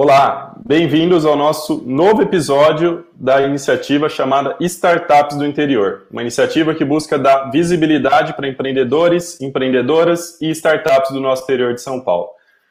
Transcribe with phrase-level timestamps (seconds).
[0.00, 6.84] Olá, bem-vindos ao nosso novo episódio da iniciativa chamada Startups do Interior, uma iniciativa que
[6.84, 12.28] busca dar visibilidade para empreendedores, empreendedoras e startups do nosso interior de São Paulo.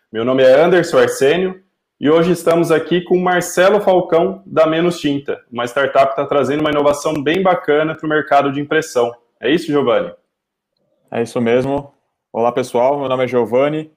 [0.09, 1.61] Meu nome é Anderson Arsênio
[1.99, 6.61] e hoje estamos aqui com Marcelo Falcão da Menos Tinta, uma startup que está trazendo
[6.61, 9.13] uma inovação bem bacana para o mercado de impressão.
[9.41, 10.13] É isso, Giovanni?
[11.11, 11.93] É isso mesmo.
[12.31, 12.97] Olá, pessoal.
[12.97, 13.91] Meu nome é Giovanni.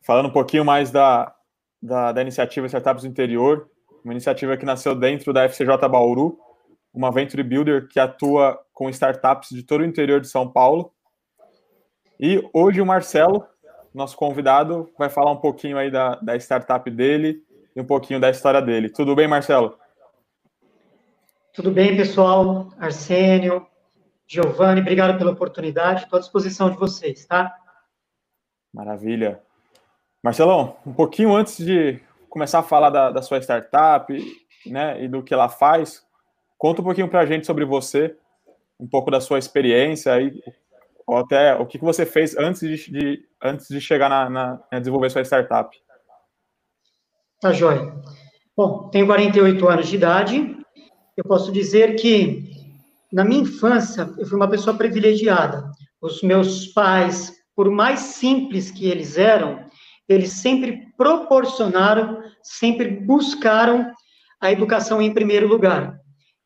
[0.00, 1.34] Falando um pouquinho mais da,
[1.82, 3.70] da, da iniciativa Startups do Interior,
[4.04, 6.38] uma iniciativa que nasceu dentro da FCJ Bauru,
[6.94, 10.92] uma venture builder que atua com startups de todo o interior de São Paulo.
[12.18, 13.46] E hoje o Marcelo,
[13.92, 17.42] nosso convidado, vai falar um pouquinho aí da, da startup dele
[17.74, 18.88] e um pouquinho da história dele.
[18.88, 19.78] Tudo bem, Marcelo?
[21.52, 22.70] Tudo bem, pessoal.
[22.78, 23.66] Arsênio,
[24.26, 26.04] Giovanni, obrigado pela oportunidade.
[26.04, 27.54] Estou à disposição de vocês, tá?
[28.72, 29.42] Maravilha.
[30.26, 34.12] Marcelão, um pouquinho antes de começar a falar da, da sua startup
[34.66, 36.02] né, e do que ela faz,
[36.58, 38.16] conta um pouquinho para a gente sobre você,
[38.80, 40.42] um pouco da sua experiência e
[41.06, 44.60] ou até o que, que você fez antes de, de antes de chegar na, na,
[44.72, 45.70] na desenvolver sua startup.
[47.40, 47.94] Tá joia.
[48.56, 50.56] Bom, tenho 48 anos de idade.
[51.16, 52.50] Eu posso dizer que
[53.12, 55.70] na minha infância eu fui uma pessoa privilegiada.
[56.02, 59.64] Os meus pais, por mais simples que eles eram,
[60.08, 63.90] eles sempre proporcionaram, sempre buscaram
[64.40, 65.98] a educação em primeiro lugar.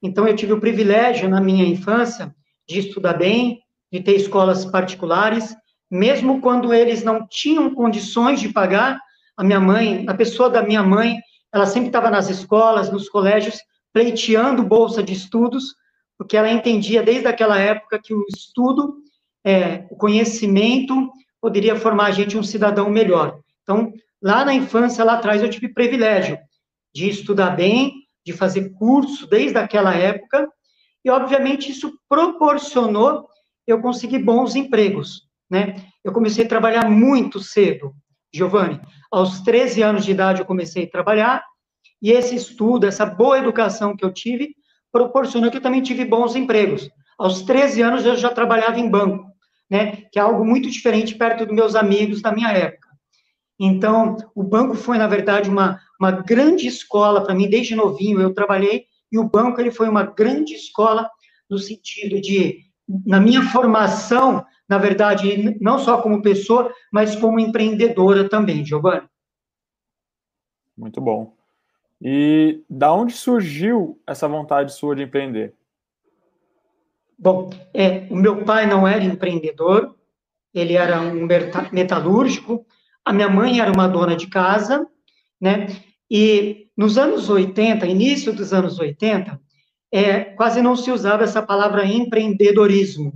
[0.02, 2.34] Então, eu tive o privilégio, na minha infância,
[2.68, 3.60] de estudar bem,
[3.92, 5.54] de ter escolas particulares,
[5.90, 8.98] mesmo quando eles não tinham condições de pagar,
[9.36, 11.16] a minha mãe, a pessoa da minha mãe,
[11.52, 13.58] ela sempre estava nas escolas, nos colégios,
[13.92, 15.74] pleiteando bolsa de estudos,
[16.16, 18.98] porque ela entendia desde aquela época que o estudo,
[19.44, 23.40] é, o conhecimento, poderia formar a gente um cidadão melhor.
[23.70, 26.36] Então, lá na infância, lá atrás, eu tive privilégio
[26.92, 27.92] de estudar bem,
[28.26, 30.48] de fazer curso desde aquela época,
[31.04, 33.28] e, obviamente, isso proporcionou
[33.68, 35.76] eu conseguir bons empregos, né?
[36.02, 37.94] Eu comecei a trabalhar muito cedo,
[38.34, 38.80] Giovanni.
[39.08, 41.44] Aos 13 anos de idade, eu comecei a trabalhar,
[42.02, 44.52] e esse estudo, essa boa educação que eu tive,
[44.90, 46.90] proporcionou que eu também tive bons empregos.
[47.16, 49.26] Aos 13 anos, eu já trabalhava em banco,
[49.70, 50.08] né?
[50.10, 52.89] Que é algo muito diferente perto dos meus amigos da minha época.
[53.62, 58.32] Então, o banco foi, na verdade, uma, uma grande escola para mim, desde novinho eu
[58.32, 61.10] trabalhei, e o banco ele foi uma grande escola
[61.48, 62.60] no sentido de,
[63.04, 69.06] na minha formação, na verdade, não só como pessoa, mas como empreendedora também, Giovanni.
[70.74, 71.34] Muito bom.
[72.00, 75.54] E da onde surgiu essa vontade sua de empreender?
[77.18, 79.94] Bom, é, o meu pai não era empreendedor,
[80.54, 81.28] ele era um
[81.70, 82.64] metalúrgico,
[83.04, 84.86] a minha mãe era uma dona de casa,
[85.40, 85.66] né?
[86.10, 89.40] E nos anos 80, início dos anos 80,
[89.92, 93.12] é, quase não se usava essa palavra empreendedorismo.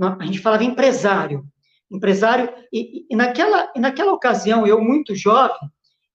[0.00, 1.44] A gente falava empresário.
[1.90, 5.56] Empresário, e, e, naquela, e naquela ocasião, eu muito jovem,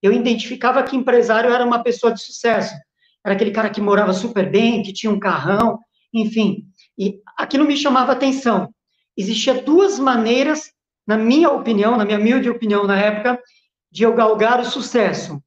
[0.02, 2.76] eu identificava que empresário era uma pessoa de sucesso.
[3.26, 5.80] Era aquele cara que morava super bem, que tinha um carrão,
[6.14, 6.66] enfim.
[6.98, 8.70] E aquilo me chamava atenção.
[9.18, 10.72] Existia duas maneiras
[11.06, 13.40] na minha opinião, na minha humilde opinião na época,
[13.92, 15.42] de eu galgar o sucesso.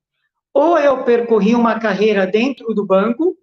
[0.54, 3.36] Ou eu percorri uma carreira dentro do banco,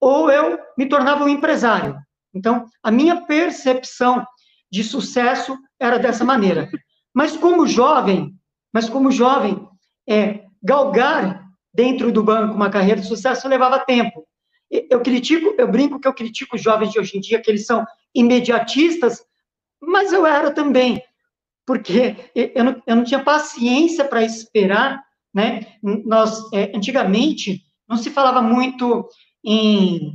[0.00, 1.96] ou eu me tornava um empresário.
[2.34, 4.26] Então, a minha percepção
[4.70, 6.68] de sucesso era dessa maneira.
[7.14, 8.34] Mas como jovem,
[8.72, 9.68] mas como jovem,
[10.08, 14.26] é, galgar dentro do banco uma carreira de sucesso levava tempo.
[14.70, 17.66] Eu critico, eu brinco que eu critico os jovens de hoje em dia, que eles
[17.66, 19.24] são imediatistas,
[19.80, 21.00] mas eu era também
[21.66, 25.02] porque eu não, eu não tinha paciência para esperar,
[25.32, 25.66] né?
[25.82, 29.08] Nós, é, antigamente, não se falava muito
[29.44, 30.14] em,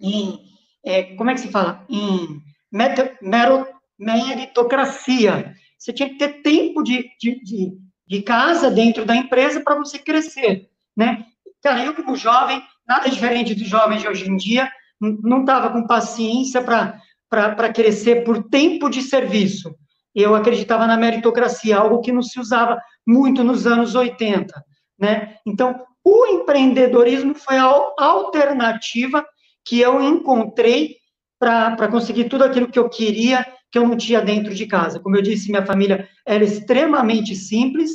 [0.00, 0.40] em
[0.84, 1.84] é, como é que se fala?
[1.88, 2.42] Em
[3.98, 5.54] meritocracia.
[5.78, 9.98] Você tinha que ter tempo de, de, de, de casa dentro da empresa para você
[9.98, 11.24] crescer, né?
[11.62, 14.70] Cara, eu como jovem, nada diferente dos jovens de hoje em dia,
[15.00, 19.74] não estava com paciência para crescer por tempo de serviço
[20.20, 24.52] eu acreditava na meritocracia, algo que não se usava muito nos anos 80,
[24.98, 25.36] né?
[25.46, 27.64] Então, o empreendedorismo foi a
[27.98, 29.24] alternativa
[29.64, 30.96] que eu encontrei
[31.38, 34.98] para conseguir tudo aquilo que eu queria, que eu não tinha dentro de casa.
[34.98, 37.90] Como eu disse, minha família era extremamente simples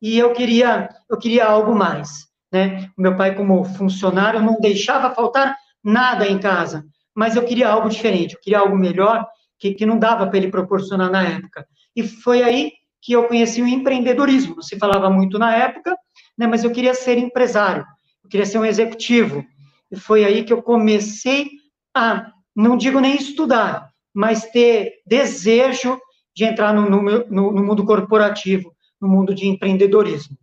[0.00, 2.88] e eu queria, eu queria algo mais, né?
[2.96, 6.84] Meu pai, como funcionário, não deixava faltar nada em casa,
[7.14, 9.26] mas eu queria algo diferente, eu queria algo melhor
[9.64, 11.66] que, que não dava para ele proporcionar na época.
[11.96, 14.62] E foi aí que eu conheci o empreendedorismo.
[14.62, 15.96] Se falava muito na época,
[16.36, 17.82] né, mas eu queria ser empresário,
[18.22, 19.42] eu queria ser um executivo.
[19.90, 21.48] E foi aí que eu comecei
[21.96, 25.98] a, não digo nem estudar, mas ter desejo
[26.36, 28.70] de entrar no, no, no mundo corporativo,
[29.00, 30.36] no mundo de empreendedorismo.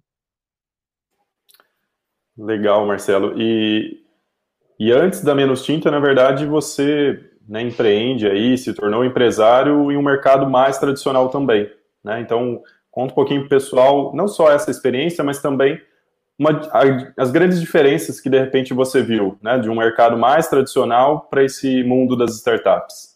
[2.35, 3.39] Legal, Marcelo.
[3.39, 4.03] E,
[4.79, 9.97] e antes da Menos Tinta, na verdade, você né, empreende aí, se tornou empresário em
[9.97, 11.69] um mercado mais tradicional também.
[12.03, 12.21] Né?
[12.21, 15.79] Então, conta um pouquinho para o pessoal, não só essa experiência, mas também
[16.37, 16.59] uma,
[17.17, 21.43] as grandes diferenças que de repente você viu, né, de um mercado mais tradicional para
[21.43, 23.11] esse mundo das startups.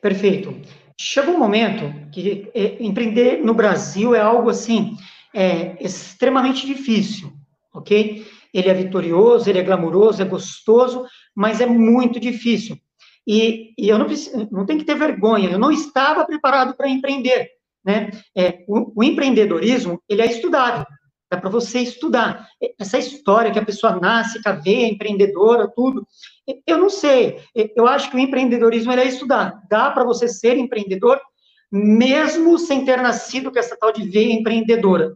[0.00, 0.56] Perfeito.
[0.98, 4.96] Chegou um momento que é, empreender no Brasil é algo assim
[5.34, 7.32] é, extremamente difícil,
[7.74, 8.26] ok?
[8.52, 12.78] Ele é vitorioso, ele é glamuroso, é gostoso, mas é muito difícil.
[13.26, 14.06] E, e eu não,
[14.50, 17.48] não tenho que ter vergonha, eu não estava preparado para empreender.
[17.84, 18.10] Né?
[18.36, 20.86] É, o, o, empreendedorismo, ele é estudado,
[21.30, 22.48] dá para você estudar.
[22.78, 26.06] Essa história que a pessoa nasce com a veia empreendedora, tudo,
[26.66, 27.40] eu não sei,
[27.76, 31.20] eu acho que o empreendedorismo ele é estudado, dá para você ser empreendedor,
[31.70, 35.14] mesmo sem ter nascido com essa tal de veia empreendedora.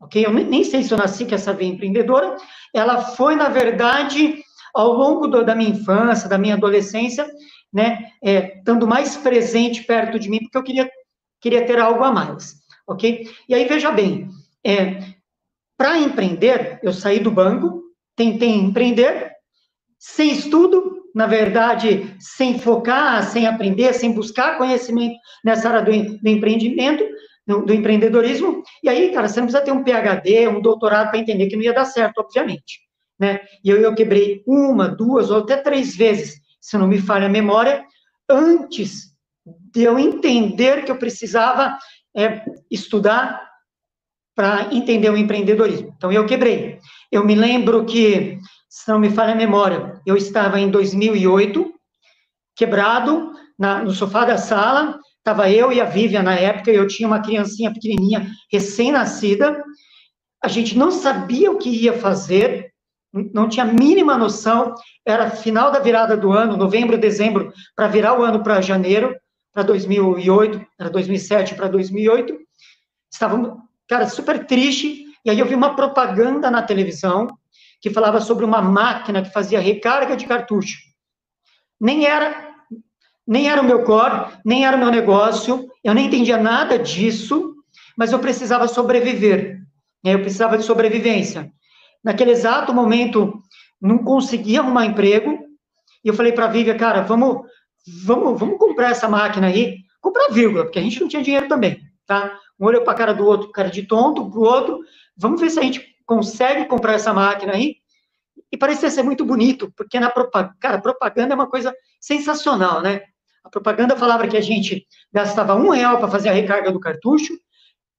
[0.00, 0.24] Ok?
[0.24, 2.36] Eu nem sei se eu nasci com essa veia empreendedora,
[2.74, 4.42] ela foi, na verdade,
[4.76, 7.26] ao longo do, da minha infância, da minha adolescência,
[7.72, 10.90] né, é, estando mais presente perto de mim, porque eu queria,
[11.40, 12.56] queria ter algo a mais,
[12.86, 13.26] ok?
[13.48, 14.28] E aí, veja bem,
[14.64, 15.02] é,
[15.78, 17.84] para empreender, eu saí do banco,
[18.14, 19.32] tentei empreender,
[19.98, 26.28] sem estudo, na verdade, sem focar, sem aprender, sem buscar conhecimento nessa área do, do
[26.28, 27.02] empreendimento,
[27.46, 31.18] do, do, empreendedorismo, e aí, cara, você não precisa ter um PhD, um doutorado para
[31.18, 32.85] entender que não ia dar certo, obviamente
[33.18, 33.40] né?
[33.64, 37.30] E eu, eu quebrei uma, duas ou até três vezes, se não me falha a
[37.30, 37.84] memória,
[38.28, 39.14] antes
[39.72, 41.78] de eu entender que eu precisava
[42.16, 43.46] é, estudar
[44.34, 45.94] para entender o empreendedorismo.
[45.96, 46.78] Então, eu quebrei.
[47.10, 51.72] Eu me lembro que, se não me falha a memória, eu estava em 2008,
[52.54, 57.06] quebrado, na, no sofá da sala, estava eu e a Vivian na época, eu tinha
[57.06, 59.64] uma criancinha pequenininha, recém-nascida,
[60.42, 62.72] a gente não sabia o que ia fazer,
[63.32, 64.74] não tinha a mínima noção,
[65.04, 69.16] era final da virada do ano, novembro, dezembro, para virar o ano para janeiro,
[69.52, 72.36] para 2008, era 2007 para 2008,
[73.10, 73.58] estávamos,
[73.88, 77.28] cara, super triste, e aí eu vi uma propaganda na televisão,
[77.80, 80.78] que falava sobre uma máquina que fazia recarga de cartucho.
[81.80, 82.54] Nem era,
[83.26, 87.54] nem era o meu core, nem era o meu negócio, eu nem entendia nada disso,
[87.96, 89.60] mas eu precisava sobreviver,
[90.04, 90.14] né?
[90.14, 91.52] eu precisava de sobrevivência
[92.06, 93.42] naquele exato momento,
[93.82, 95.40] não conseguia arrumar emprego,
[96.04, 97.44] e eu falei para a Vivian, cara, vamos,
[98.04, 101.80] vamos, vamos comprar essa máquina aí, comprar vírgula, porque a gente não tinha dinheiro também,
[102.06, 102.38] tá?
[102.60, 104.78] Um olhou para a cara do outro, cara de tonto, para o outro,
[105.16, 107.74] vamos ver se a gente consegue comprar essa máquina aí,
[108.52, 113.00] e parecia ser muito bonito, porque na propaganda, cara, propaganda é uma coisa sensacional, né?
[113.42, 117.36] A propaganda falava que a gente gastava um real para fazer a recarga do cartucho,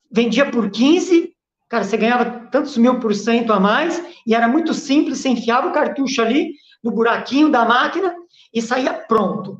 [0.09, 1.36] vendia por 15
[1.69, 5.67] Cara, você ganhava tantos mil por cento a mais e era muito simples, você enfiava
[5.67, 6.53] o cartucho ali
[6.83, 8.15] no buraquinho da máquina
[8.53, 9.59] e saía pronto.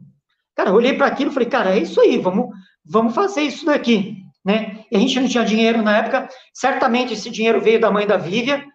[0.56, 2.48] Cara, eu olhei para aquilo e falei, cara, é isso aí, vamos,
[2.86, 4.86] vamos fazer isso daqui, né?
[4.90, 8.18] E a gente não tinha dinheiro na época, certamente esse dinheiro veio da mãe da
[8.18, 8.66] Vívia,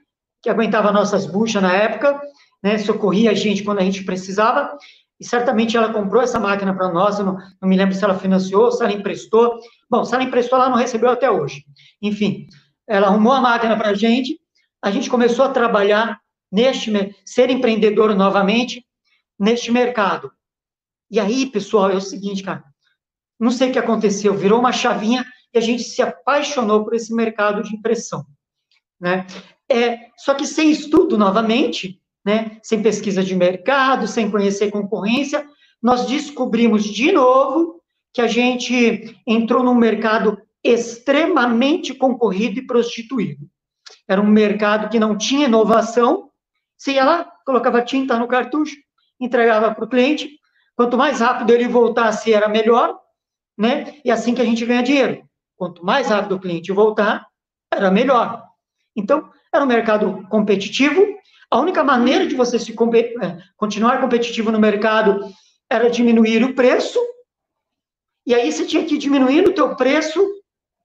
[0.42, 2.20] que aguentava nossas buchas na época,
[2.62, 2.78] né?
[2.78, 4.76] Socorria a gente quando a gente precisava,
[5.18, 8.72] e certamente ela comprou essa máquina para nós, não, não me lembro se ela financiou,
[8.72, 9.56] se ela emprestou.
[9.88, 11.64] Bom, se ela emprestou, ela não recebeu até hoje.
[12.02, 12.48] Enfim,
[12.92, 14.38] ela arrumou a máquina para a gente,
[14.82, 16.20] a gente começou a trabalhar
[16.50, 16.92] neste,
[17.24, 18.84] ser empreendedor novamente
[19.38, 20.30] neste mercado.
[21.10, 22.62] E aí, pessoal, é o seguinte, cara,
[23.40, 27.14] não sei o que aconteceu, virou uma chavinha e a gente se apaixonou por esse
[27.14, 28.26] mercado de impressão,
[29.00, 29.26] né?
[29.70, 35.46] É, só que sem estudo, novamente, né, sem pesquisa de mercado, sem conhecer concorrência,
[35.82, 37.80] nós descobrimos de novo
[38.12, 43.46] que a gente entrou num mercado extremamente concorrido e prostituído.
[44.08, 46.30] Era um mercado que não tinha inovação.
[46.76, 48.76] Você ia lá, colocava tinta no cartucho,
[49.20, 50.30] entregava para o cliente.
[50.76, 52.98] Quanto mais rápido ele voltasse, era melhor,
[53.58, 53.94] né?
[54.04, 55.22] E assim que a gente ganha dinheiro.
[55.56, 57.26] Quanto mais rápido o cliente voltar,
[57.72, 58.42] era melhor.
[58.96, 61.06] Então, era um mercado competitivo.
[61.50, 65.20] A única maneira de você se é, continuar competitivo no mercado
[65.70, 66.98] era diminuir o preço.
[68.26, 70.20] E aí você tinha que diminuir o teu preço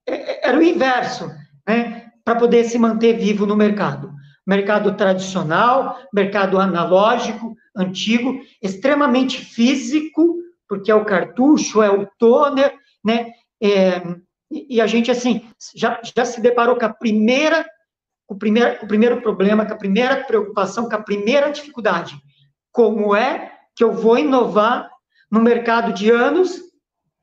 [0.07, 1.29] era o inverso,
[1.67, 2.11] né?
[2.23, 4.11] Para poder se manter vivo no mercado.
[4.45, 10.37] Mercado tradicional, mercado analógico, antigo, extremamente físico,
[10.67, 12.73] porque é o cartucho, é o toner,
[13.03, 13.31] né?
[13.61, 14.01] É,
[14.49, 15.45] e a gente, assim,
[15.75, 17.65] já, já se deparou com a primeira
[18.25, 22.17] com o primeiro, com o primeiro problema, com a primeira preocupação, com a primeira dificuldade.
[22.73, 24.89] Como é que eu vou inovar
[25.31, 26.61] no mercado de anos,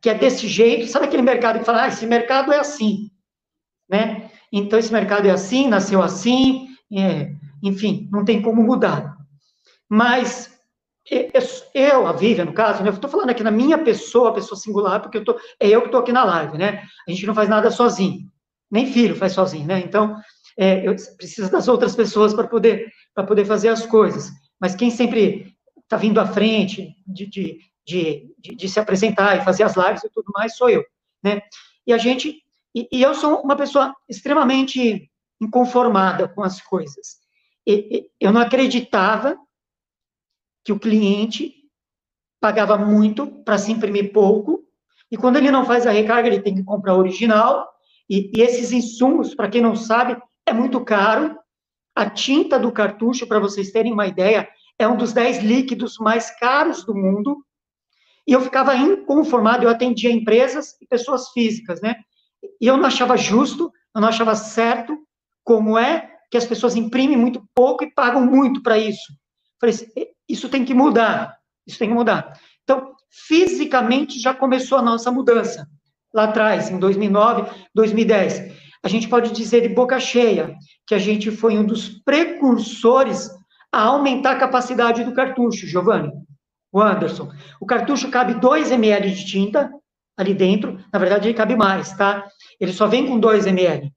[0.05, 0.87] que é desse jeito?
[0.87, 3.11] Sabe aquele mercado que fala, ah, esse mercado é assim,
[3.89, 4.31] né?
[4.53, 7.33] Então, esse mercado é assim, nasceu assim, é,
[7.63, 9.17] enfim, não tem como mudar.
[9.89, 10.61] Mas
[11.73, 15.01] eu, a Vivian, no caso, né, eu estou falando aqui na minha pessoa, pessoa singular,
[15.01, 16.83] porque eu tô, é eu que estou aqui na live, né?
[17.09, 18.31] A gente não faz nada sozinho,
[18.71, 19.81] nem filho faz sozinho, né?
[19.81, 20.15] Então,
[20.59, 22.93] é, eu preciso das outras pessoas para poder,
[23.27, 24.31] poder fazer as coisas.
[24.61, 29.45] Mas quem sempre está vindo à frente de, de, de, de, de se apresentar e
[29.45, 30.85] fazer as lives e tudo mais sou eu,
[31.23, 31.43] né?
[31.87, 32.43] E a gente,
[32.75, 35.11] e, e eu sou uma pessoa extremamente
[35.41, 37.19] inconformada com as coisas.
[37.67, 39.39] E, eu não acreditava
[40.65, 41.55] que o cliente
[42.41, 44.65] pagava muito para se imprimir pouco,
[45.11, 47.71] e quando ele não faz a recarga, ele tem que comprar original,
[48.09, 51.39] e, e esses insumos, para quem não sabe, é muito caro.
[51.95, 54.49] A tinta do cartucho, para vocês terem uma ideia,
[54.79, 57.45] é um dos 10 líquidos mais caros do mundo.
[58.27, 61.97] E eu ficava inconformado, eu atendia empresas e pessoas físicas, né?
[62.61, 64.99] E eu não achava justo, eu não achava certo
[65.43, 69.13] como é que as pessoas imprimem muito pouco e pagam muito para isso.
[69.61, 69.75] Falei,
[70.29, 72.39] isso tem que mudar, isso tem que mudar.
[72.63, 75.69] Então, fisicamente já começou a nossa mudança,
[76.13, 78.53] lá atrás, em 2009, 2010.
[78.83, 83.31] A gente pode dizer de boca cheia que a gente foi um dos precursores
[83.73, 86.13] a aumentar a capacidade do cartucho, Giovanni,
[86.75, 87.31] o Anderson.
[87.61, 89.73] O cartucho cabe 2 ml de tinta
[90.17, 92.27] ali dentro, na verdade ele cabe mais, tá?
[92.61, 93.93] Ele só vem com 2 ml.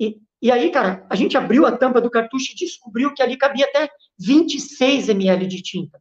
[0.00, 3.36] E, e aí, cara, a gente abriu a tampa do cartucho e descobriu que ali
[3.36, 6.00] cabia até 26 ml de tinta.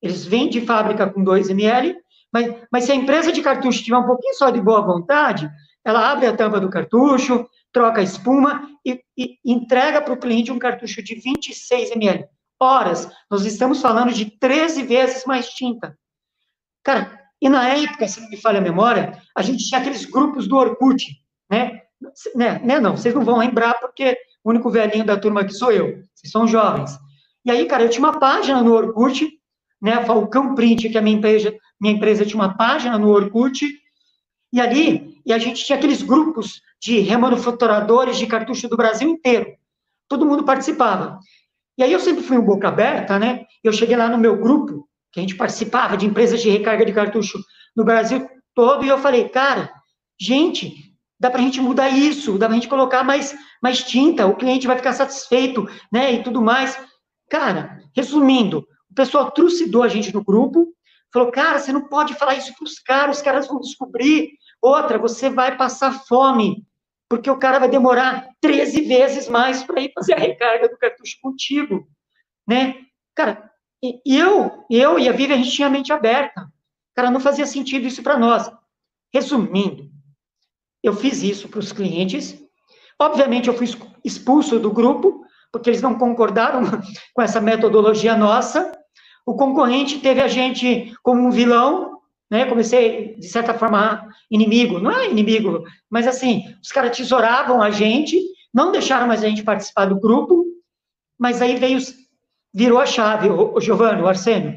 [0.00, 1.96] Eles vêm de fábrica com 2 ml,
[2.32, 5.50] mas, mas se a empresa de cartucho tiver um pouquinho só de boa vontade,
[5.84, 10.52] ela abre a tampa do cartucho, troca a espuma e, e entrega para o cliente
[10.52, 12.24] um cartucho de 26 ml.
[12.60, 15.96] Horas, nós estamos falando de 13 vezes mais tinta.
[16.82, 20.48] Cara, e na época, se não me falha a memória, a gente tinha aqueles grupos
[20.48, 21.04] do Orkut,
[21.50, 21.82] né?
[22.34, 22.58] né?
[22.60, 26.02] Né, não, vocês não vão lembrar porque o único velhinho da turma aqui sou eu.
[26.14, 26.98] Vocês são jovens.
[27.44, 29.28] E aí, cara, eu tinha uma página no Orkut,
[29.80, 33.64] né, Falcão Print, que a minha empresa, minha empresa tinha uma página no Orkut,
[34.52, 39.54] e ali, e a gente tinha aqueles grupos de remanufaturadores de cartucho do Brasil inteiro.
[40.08, 41.18] Todo mundo participava.
[41.78, 43.44] E aí eu sempre fui um boca aberta, né?
[43.62, 46.92] Eu cheguei lá no meu grupo, que a gente participava de empresas de recarga de
[46.92, 47.38] cartucho
[47.76, 49.70] no Brasil todo, e eu falei, cara,
[50.18, 50.74] gente,
[51.20, 54.36] dá para a gente mudar isso, dá para a gente colocar mais, mais tinta, o
[54.36, 56.12] cliente vai ficar satisfeito, né?
[56.12, 56.78] E tudo mais.
[57.28, 60.68] Cara, resumindo, o pessoal trucidou a gente no grupo,
[61.12, 64.30] falou, cara, você não pode falar isso para os caras, os caras vão descobrir.
[64.60, 66.64] Outra, você vai passar fome,
[67.08, 71.16] porque o cara vai demorar 13 vezes mais para ir fazer a recarga do cartucho
[71.22, 71.86] contigo,
[72.46, 72.76] né?
[73.14, 73.50] Cara,
[74.04, 76.48] eu, eu e a Vivi, a gente tinha a mente aberta.
[76.94, 78.50] Cara, não fazia sentido isso para nós.
[79.12, 79.90] Resumindo,
[80.82, 82.42] eu fiz isso para os clientes.
[83.00, 83.66] Obviamente, eu fui
[84.04, 86.62] expulso do grupo, porque eles não concordaram
[87.14, 88.72] com essa metodologia nossa.
[89.24, 91.95] O concorrente teve a gente como um vilão,
[92.30, 92.46] né?
[92.46, 94.78] Comecei, de certa forma, inimigo.
[94.78, 98.20] Não é inimigo, mas assim, os caras tesouravam a gente,
[98.52, 100.44] não deixaram mais a gente participar do grupo,
[101.18, 101.78] mas aí veio,
[102.54, 104.54] virou a chave, o, Giovanni, o Arsênio.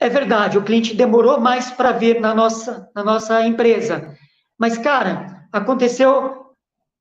[0.00, 4.14] É verdade, o cliente demorou mais para vir na nossa, na nossa empresa.
[4.56, 6.46] Mas, cara, aconteceu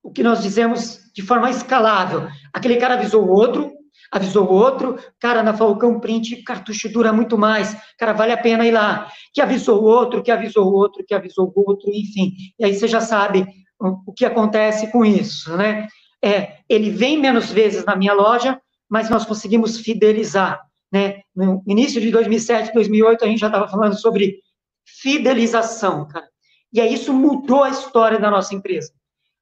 [0.01, 2.27] o que nós dizemos de forma escalável.
[2.53, 3.71] Aquele cara avisou o outro,
[4.11, 8.65] avisou o outro, cara, na Falcão Print, cartucho dura muito mais, cara, vale a pena
[8.65, 9.11] ir lá.
[9.33, 12.33] Que avisou o outro, que avisou o outro, que avisou o outro, enfim.
[12.59, 13.45] E aí você já sabe
[13.79, 15.87] o, que acontece com isso, né?
[16.23, 20.61] É, ele vem menos vezes na minha loja, mas nós conseguimos fidelizar,
[20.91, 21.21] né?
[21.35, 24.39] No início de 2007, 2008, a gente já estava falando sobre
[24.85, 26.27] fidelização, cara.
[26.73, 28.91] E aí isso mudou a história da nossa empresa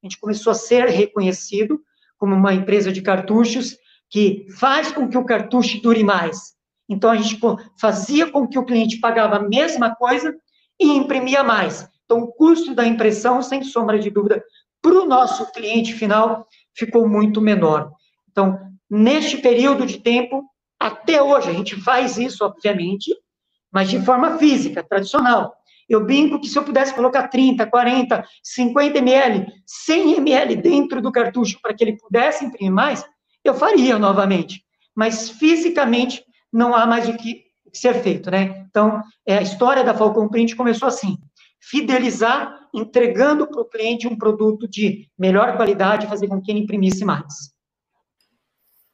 [0.05, 1.81] a gente começou a ser reconhecido
[2.17, 3.75] como uma empresa de cartuchos
[4.09, 6.55] que faz com que o cartucho dure mais.
[6.87, 7.39] Então, a gente
[7.79, 10.35] fazia com que o cliente pagava a mesma coisa
[10.79, 11.87] e imprimia mais.
[12.05, 14.43] Então, o custo da impressão, sem sombra de dúvida,
[14.81, 17.91] para o nosso cliente final, ficou muito menor.
[18.29, 18.59] Então,
[18.89, 20.43] neste período de tempo,
[20.79, 23.15] até hoje, a gente faz isso, obviamente,
[23.71, 25.55] mas de forma física, tradicional.
[25.89, 31.11] Eu brinco que se eu pudesse colocar 30, 40, 50 ml, 100 ml dentro do
[31.11, 33.05] cartucho para que ele pudesse imprimir mais,
[33.47, 34.63] eu faria novamente.
[34.95, 38.65] Mas fisicamente não há mais o que ser feito, né?
[38.69, 41.17] Então, é, a história da Falcon Print começou assim.
[41.59, 47.03] fidelizar, entregando para o cliente um produto de melhor qualidade, fazer com que ele imprimisse
[47.03, 47.51] mais.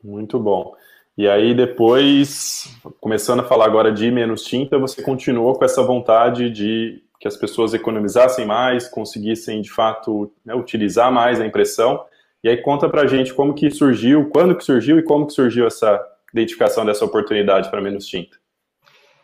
[0.02, 0.74] Muito bom.
[1.18, 6.50] E aí depois, começando a falar agora de menos tinta, você continuou com essa vontade
[6.50, 12.04] de que as pessoas economizassem mais, conseguissem de fato né, utilizar mais a impressão.
[12.44, 15.34] E aí conta para a gente como que surgiu, quando que surgiu e como que
[15.34, 16.02] surgiu essa
[16.34, 18.38] identificação dessa oportunidade para menos tinta.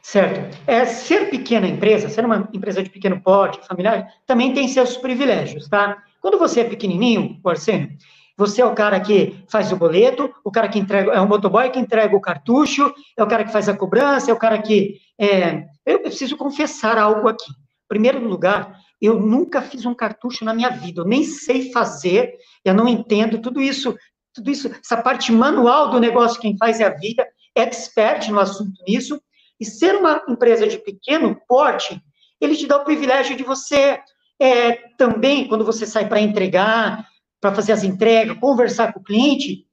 [0.02, 0.58] Certo.
[0.66, 5.68] É, ser pequena empresa, ser uma empresa de pequeno porte, familiar, também tem seus privilégios,
[5.68, 6.02] tá?
[6.22, 7.90] Quando você é pequenininho, Arsênio,
[8.38, 11.70] você é o cara que faz o boleto, o cara que entrega, é o motoboy
[11.72, 15.00] que entrega o cartucho, é o cara que faz a cobrança, é o cara que.
[15.20, 15.66] É...
[15.86, 17.50] Eu preciso confessar algo aqui.
[17.50, 22.36] Em primeiro lugar, eu nunca fiz um cartucho na minha vida, eu nem sei fazer,
[22.70, 23.96] eu não entendo tudo isso,
[24.34, 28.40] tudo isso, essa parte manual do negócio, quem faz é a vida, é expert no
[28.40, 29.22] assunto nisso,
[29.60, 32.00] e ser uma empresa de pequeno porte,
[32.40, 34.00] ele te dá o privilégio de você
[34.40, 37.08] é, também, quando você sai para entregar,
[37.42, 39.66] para fazer as entregas, conversar com o cliente,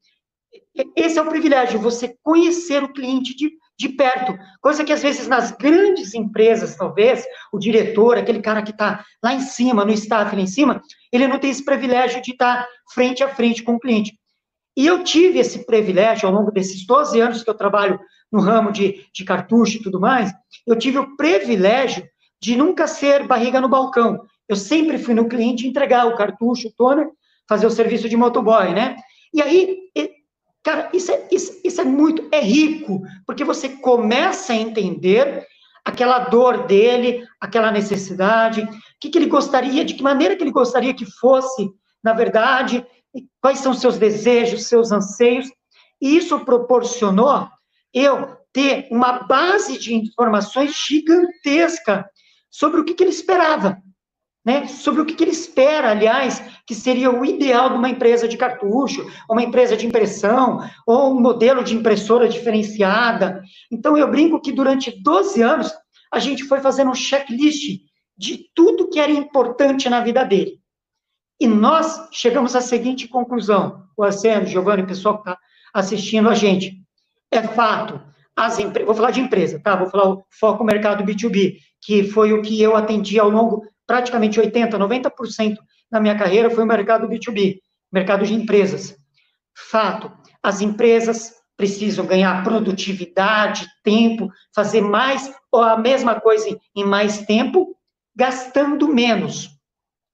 [0.97, 5.27] esse é o privilégio, você conhecer o cliente de, de perto, coisa que às vezes
[5.27, 10.35] nas grandes empresas, talvez, o diretor, aquele cara que está lá em cima, no staff
[10.35, 10.81] lá em cima,
[11.13, 14.17] ele não tem esse privilégio de estar frente a frente com o cliente.
[14.77, 17.99] E eu tive esse privilégio ao longo desses 12 anos que eu trabalho
[18.31, 20.33] no ramo de, de cartucho e tudo mais,
[20.67, 22.05] eu tive o privilégio
[22.43, 24.21] de nunca ser barriga no balcão.
[24.49, 27.09] Eu sempre fui no cliente entregar o cartucho, o toner,
[27.49, 28.97] fazer o serviço de motoboy, né?
[29.33, 29.79] E aí,
[30.65, 35.47] cara, isso é, isso, isso é muito, é rico, porque você começa a entender
[35.85, 38.69] aquela dor dele, aquela necessidade, o
[38.99, 41.71] que, que ele gostaria, de que maneira que ele gostaria que fosse,
[42.03, 42.85] na verdade,
[43.41, 45.47] quais são seus desejos, seus anseios,
[46.01, 47.47] e isso proporcionou
[47.93, 52.09] eu ter uma base de informações gigantesca
[52.51, 53.84] sobre o que, que ele esperava
[54.45, 58.29] né, sobre o que, que ele espera, aliás, que seria o ideal de uma empresa
[58.29, 63.41] de cartucho, uma empresa de impressão, ou um modelo de impressora diferenciada.
[63.71, 65.73] Então, eu brinco que durante 12 anos,
[66.13, 67.81] a gente foi fazendo um checklist
[68.17, 70.61] de tudo que era importante na vida dele.
[71.41, 75.39] E nós chegamos à seguinte conclusão, o Arsênio, Giovanni, o pessoal que está
[75.73, 76.81] assistindo a gente.
[77.31, 78.01] É fato,
[78.37, 79.75] as vou falar de empresa, tá?
[79.75, 84.41] Vou falar o foco mercado B2B, que foi o que eu atendi ao longo praticamente
[84.41, 85.57] 80%, 90%
[85.91, 87.59] da minha carreira foi o mercado B2B,
[87.93, 88.97] mercado de empresas.
[89.55, 90.11] Fato,
[90.43, 97.77] as empresas precisam ganhar produtividade, tempo, fazer mais ou a mesma coisa em mais tempo,
[98.15, 99.51] gastando menos.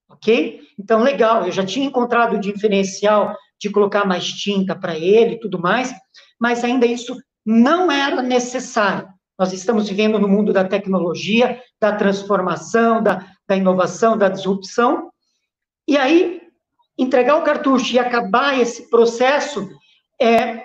[0.08, 0.60] Ok?
[0.78, 5.40] Então, legal, eu já tinha encontrado o diferencial de colocar mais tinta para ele e
[5.40, 5.94] tudo mais,
[6.38, 9.08] mas ainda isso não era necessário.
[9.40, 15.10] Nós estamos vivendo no mundo da tecnologia, da transformação, da, da inovação, da disrupção.
[15.88, 16.42] E aí,
[16.98, 19.66] entregar o cartucho e acabar esse processo,
[20.20, 20.62] é,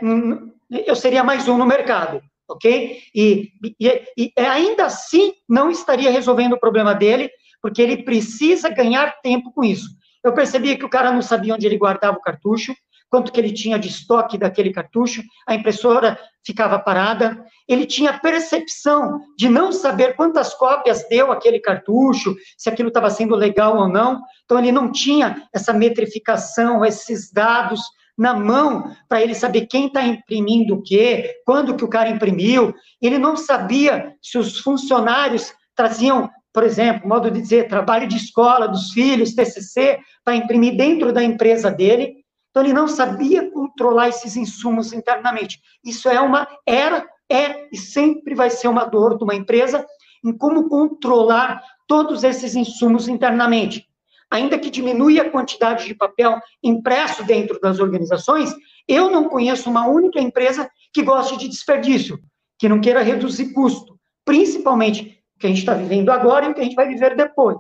[0.86, 3.02] eu seria mais um no mercado, ok?
[3.16, 9.22] E, e, e ainda assim não estaria resolvendo o problema dele, porque ele precisa ganhar
[9.22, 9.88] tempo com isso.
[10.22, 12.76] Eu percebia que o cara não sabia onde ele guardava o cartucho,
[13.10, 19.20] quanto que ele tinha de estoque daquele cartucho, a impressora ficava parada, ele tinha percepção
[19.38, 24.22] de não saber quantas cópias deu aquele cartucho, se aquilo estava sendo legal ou não,
[24.44, 27.82] então ele não tinha essa metrificação, esses dados
[28.18, 32.74] na mão para ele saber quem está imprimindo o quê, quando que o cara imprimiu,
[33.02, 38.68] ele não sabia se os funcionários traziam, por exemplo, modo de dizer, trabalho de escola
[38.68, 42.25] dos filhos, TCC, para imprimir dentro da empresa dele,
[42.56, 45.60] então, ele não sabia controlar esses insumos internamente.
[45.84, 49.86] Isso é uma, era, é e sempre vai ser uma dor de uma empresa
[50.24, 53.86] em como controlar todos esses insumos internamente.
[54.32, 58.56] Ainda que diminua a quantidade de papel impresso dentro das organizações,
[58.88, 62.18] eu não conheço uma única empresa que goste de desperdício,
[62.58, 66.54] que não queira reduzir custo, principalmente o que a gente está vivendo agora e o
[66.54, 67.58] que a gente vai viver depois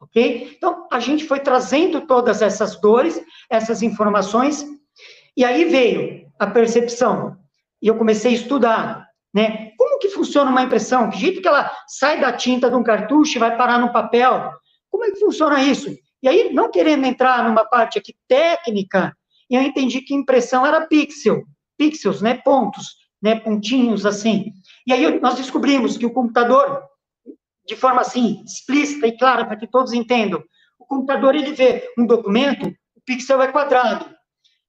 [0.00, 0.54] ok?
[0.56, 4.64] Então, a gente foi trazendo todas essas dores, essas informações,
[5.36, 7.36] e aí veio a percepção,
[7.82, 9.72] e eu comecei a estudar, né?
[9.76, 11.10] Como que funciona uma impressão?
[11.10, 14.52] Que jeito que ela sai da tinta de um cartucho e vai parar no papel?
[14.90, 15.90] Como é que funciona isso?
[16.22, 19.14] E aí, não querendo entrar numa parte aqui técnica,
[19.50, 21.42] eu entendi que impressão era pixel,
[21.76, 24.52] pixels, né, pontos, né, pontinhos assim.
[24.86, 26.82] E aí nós descobrimos que o computador
[27.66, 30.42] de forma assim, explícita e clara, para que todos entendam.
[30.78, 34.14] O computador, ele vê um documento, o pixel é quadrado.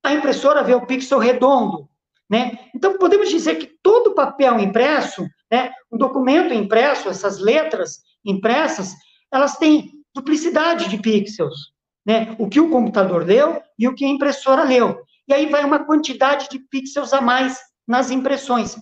[0.03, 1.89] A impressora vê o pixel redondo,
[2.29, 2.59] né?
[2.73, 8.93] Então, podemos dizer que todo papel impresso, né, um documento impresso, essas letras impressas,
[9.31, 11.73] elas têm duplicidade de pixels,
[12.05, 12.35] né?
[12.39, 15.01] O que o computador leu e o que a impressora leu.
[15.27, 18.77] E aí vai uma quantidade de pixels a mais nas impressões.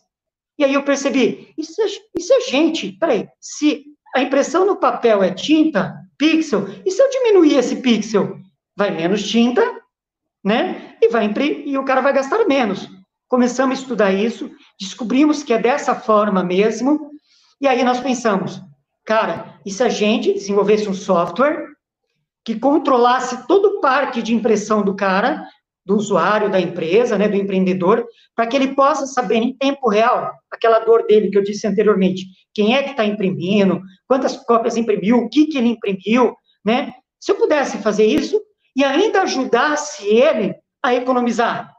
[0.58, 5.24] E aí eu percebi, isso é, isso é gente, peraí, se a impressão no papel
[5.24, 8.38] é tinta, pixel, e se eu diminuir esse pixel?
[8.76, 9.62] Vai menos tinta,
[10.44, 10.96] né?
[11.02, 11.32] E, vai,
[11.66, 12.90] e o cara vai gastar menos.
[13.28, 17.12] Começamos a estudar isso, descobrimos que é dessa forma mesmo,
[17.60, 18.62] e aí nós pensamos,
[19.06, 21.68] cara, e se a gente desenvolvesse um software
[22.46, 25.48] que controlasse todo o parque de impressão do cara,
[25.86, 30.32] do usuário, da empresa, né, do empreendedor, para que ele possa saber em tempo real
[30.50, 35.18] aquela dor dele que eu disse anteriormente, quem é que está imprimindo, quantas cópias imprimiu,
[35.18, 36.94] o que, que ele imprimiu, né?
[37.20, 38.42] Se eu pudesse fazer isso
[38.76, 41.74] e ainda ajudasse ele a economizar.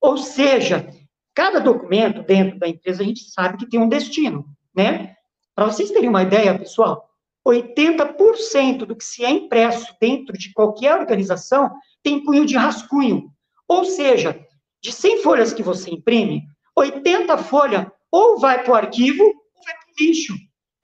[0.00, 0.88] Ou seja,
[1.34, 5.14] cada documento dentro da empresa a gente sabe que tem um destino, né?
[5.54, 7.08] Para vocês terem uma ideia, pessoal,
[7.46, 11.70] 80% do que se é impresso dentro de qualquer organização
[12.02, 13.30] tem cunho de rascunho.
[13.68, 14.40] Ou seja,
[14.82, 16.44] de 100 folhas que você imprime,
[16.76, 20.34] 80 folhas ou vai para o arquivo ou vai para o lixo.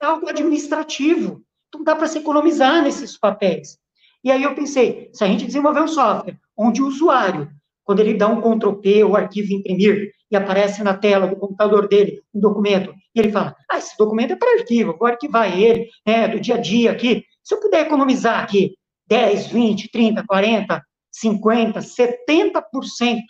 [0.01, 1.41] É algo administrativo.
[1.67, 3.77] Então dá para se economizar nesses papéis.
[4.23, 7.49] E aí eu pensei, se a gente desenvolver um software onde o usuário,
[7.83, 11.87] quando ele dá um Ctrl P, o arquivo imprimir, e aparece na tela do computador
[11.87, 15.87] dele um documento, e ele fala, ah, esse documento é para arquivo, vou arquivar ele,
[16.05, 17.23] né, do dia a dia aqui.
[17.43, 18.73] Se eu puder economizar aqui
[19.07, 20.83] 10, 20, 30, 40,
[21.19, 23.21] 50, 70%,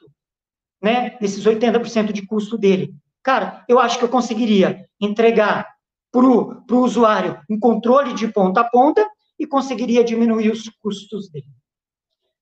[0.82, 2.96] né, desses 80% de custo dele.
[3.24, 5.68] Cara, eu acho que eu conseguiria entregar
[6.12, 11.46] para o usuário um controle de ponta a ponta e conseguiria diminuir os custos dele.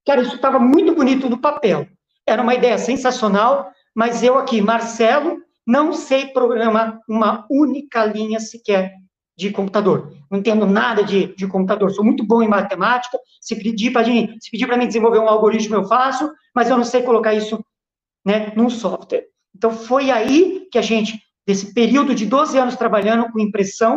[0.05, 1.87] Cara, isso estava muito bonito no papel.
[2.25, 8.93] Era uma ideia sensacional, mas eu aqui, Marcelo, não sei programar uma única linha sequer
[9.35, 10.13] de computador.
[10.29, 11.91] Não entendo nada de, de computador.
[11.91, 13.17] Sou muito bom em matemática.
[13.41, 16.77] Se pedir para mim, se pedir para mim desenvolver um algoritmo, eu faço, mas eu
[16.77, 17.63] não sei colocar isso,
[18.25, 19.25] né, num software.
[19.55, 23.95] Então foi aí que a gente, desse período de 12 anos trabalhando com impressão,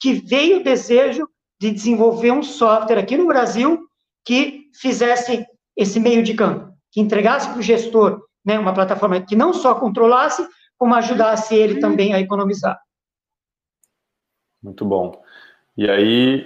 [0.00, 1.28] que veio o desejo
[1.60, 3.86] de desenvolver um software aqui no Brasil
[4.24, 5.46] que fizesse
[5.76, 9.74] esse meio de campo, que entregasse para o gestor, né, uma plataforma que não só
[9.74, 10.46] controlasse,
[10.78, 12.78] como ajudasse ele também a economizar.
[14.66, 15.22] Muito bom.
[15.76, 16.44] E aí,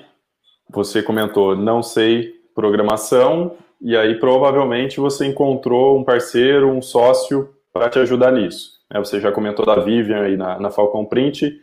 [0.69, 7.89] você comentou, não sei programação, e aí provavelmente você encontrou um parceiro, um sócio para
[7.89, 8.73] te ajudar nisso.
[8.93, 11.59] É, você já comentou da Vivian aí na, na Falcon Print,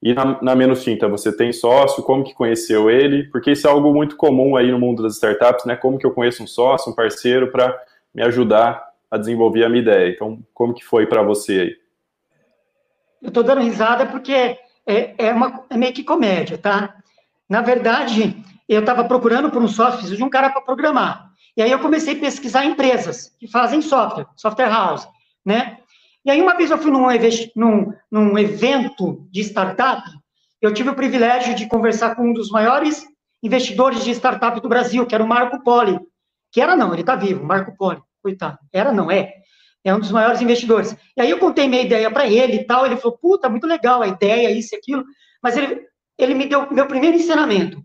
[0.00, 2.04] e na, na, Menos Tinta, você tem sócio?
[2.04, 3.24] Como que conheceu ele?
[3.24, 5.74] Porque isso é algo muito comum aí no mundo das startups, né?
[5.74, 7.76] Como que eu conheço um sócio, um parceiro para
[8.14, 10.10] me ajudar a desenvolver a minha ideia?
[10.10, 11.76] Então, como que foi para você aí?
[13.20, 16.94] Eu estou dando risada porque é, é, uma, é meio que comédia, tá?
[17.48, 18.36] Na verdade,
[18.68, 21.30] eu estava procurando por um software, de um cara para programar.
[21.56, 25.08] E aí eu comecei a pesquisar empresas que fazem software, software house,
[25.44, 25.78] né?
[26.24, 27.06] E aí uma vez eu fui num,
[27.54, 30.02] num, num evento de startup,
[30.60, 33.06] eu tive o privilégio de conversar com um dos maiores
[33.42, 35.98] investidores de startup do Brasil, que era o Marco Poli.
[36.50, 38.58] Que era não, ele está vivo, Marco Poli, coitado.
[38.72, 39.34] Era não, é
[39.86, 40.96] é um dos maiores investidores.
[41.16, 44.02] E aí eu contei minha ideia para ele e tal, ele falou, puta, muito legal
[44.02, 45.04] a ideia, isso e aquilo,
[45.40, 45.80] mas ele,
[46.18, 47.80] ele me deu meu primeiro ensinamento.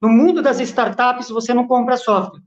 [0.00, 2.40] No mundo das startups, você não compra software.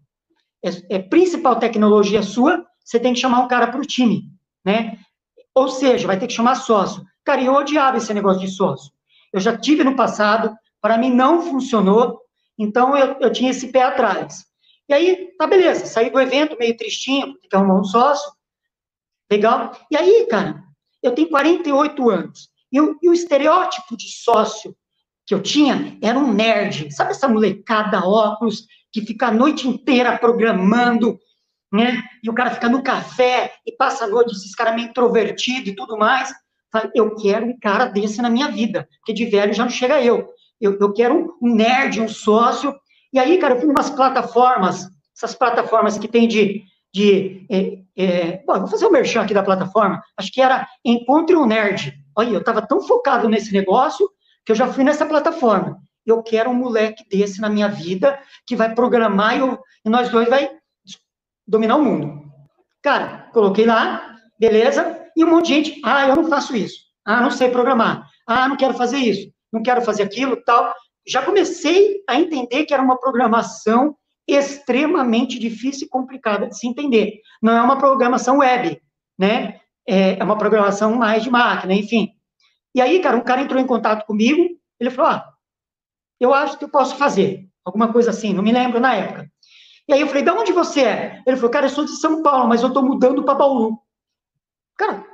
[0.64, 4.30] É, é principal tecnologia sua, você tem que chamar um cara para o time,
[4.64, 4.98] né?
[5.54, 7.04] Ou seja, vai ter que chamar sócio.
[7.26, 8.92] Cara, eu odiava esse negócio de sócio.
[9.34, 12.22] Eu já tive no passado, para mim não funcionou,
[12.58, 14.46] então eu, eu tinha esse pé atrás.
[14.88, 18.32] E aí, tá beleza, saí do evento meio tristinho, tem que arrumar um sócio,
[19.32, 19.72] Legal?
[19.92, 20.64] E aí, cara,
[21.02, 22.50] eu tenho 48 anos.
[22.72, 24.76] E, eu, e o estereótipo de sócio
[25.26, 26.94] que eu tinha era um nerd.
[26.94, 31.20] Sabe essa molecada óculos que fica a noite inteira programando,
[31.72, 32.04] né?
[32.24, 35.76] E o cara fica no café e passa a noite, esses caras meio introvertido e
[35.76, 36.34] tudo mais.
[36.94, 40.30] Eu quero um cara desse na minha vida, porque de velho já não chega eu.
[40.60, 42.74] Eu, eu quero um nerd, um sócio.
[43.12, 46.64] E aí, cara, eu fui umas plataformas, essas plataformas que tem de
[46.96, 47.46] de.
[47.52, 50.02] É, é, bom, vou fazer o um merchan aqui da plataforma.
[50.18, 51.94] Acho que era Encontre um Nerd.
[52.18, 54.10] Olha, eu estava tão focado nesse negócio
[54.46, 55.78] que eu já fui nessa plataforma.
[56.06, 60.10] Eu quero um moleque desse na minha vida que vai programar e, eu, e nós
[60.10, 60.50] dois vai
[61.48, 62.24] dominar o mundo.
[62.84, 67.22] Cara, coloquei lá, beleza, e um monte de gente, ah, eu não faço isso, ah,
[67.22, 70.74] não sei programar, ah, não quero fazer isso, não quero fazer aquilo, tal.
[71.08, 73.96] Já comecei a entender que era uma programação
[74.28, 77.22] extremamente difícil e complicada de se entender.
[77.42, 78.82] Não é uma programação web,
[79.18, 79.60] né?
[79.88, 82.10] É, é uma programação mais de máquina, enfim.
[82.74, 85.34] E aí, cara, um cara entrou em contato comigo, ele falou, ah,
[86.20, 87.48] eu acho que eu posso fazer.
[87.64, 89.30] alguma coisa assim, não me lembro na época.
[89.88, 91.24] E aí eu falei, de onde você é?
[91.26, 93.80] Ele falou, cara, eu sou de São Paulo, mas eu tô mudando para Bauru.
[94.78, 95.06] Cara,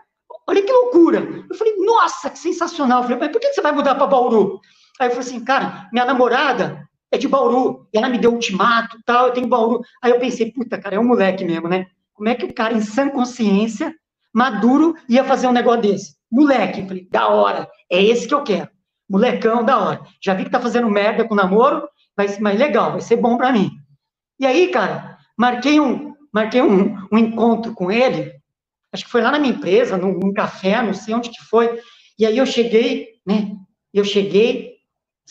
[0.48, 1.20] olha que loucura.
[1.50, 3.00] Eu falei, nossa, que sensacional.
[3.00, 4.60] Eu falei, mas por que você vai mudar para Bauru?
[5.00, 6.81] Aí eu falei assim, cara, minha namorada
[7.12, 9.82] é de Bauru, e ela me deu ultimato tal, eu tenho Bauru.
[10.02, 11.86] Aí eu pensei, puta, cara, é um moleque mesmo, né?
[12.14, 13.94] Como é que o cara, em sã consciência,
[14.34, 16.16] maduro, ia fazer um negócio desse?
[16.32, 18.70] Moleque, falei, da hora, é esse que eu quero.
[19.10, 20.02] Molecão, da hora.
[20.24, 23.52] Já vi que tá fazendo merda com namoro, mas, mas legal, vai ser bom para
[23.52, 23.70] mim.
[24.40, 28.32] E aí, cara, marquei um, marquei um, um encontro com ele,
[28.94, 31.80] acho que foi lá na minha empresa, num, num café, não sei onde que foi.
[32.18, 33.52] E aí eu cheguei, né?
[33.94, 34.71] Eu cheguei,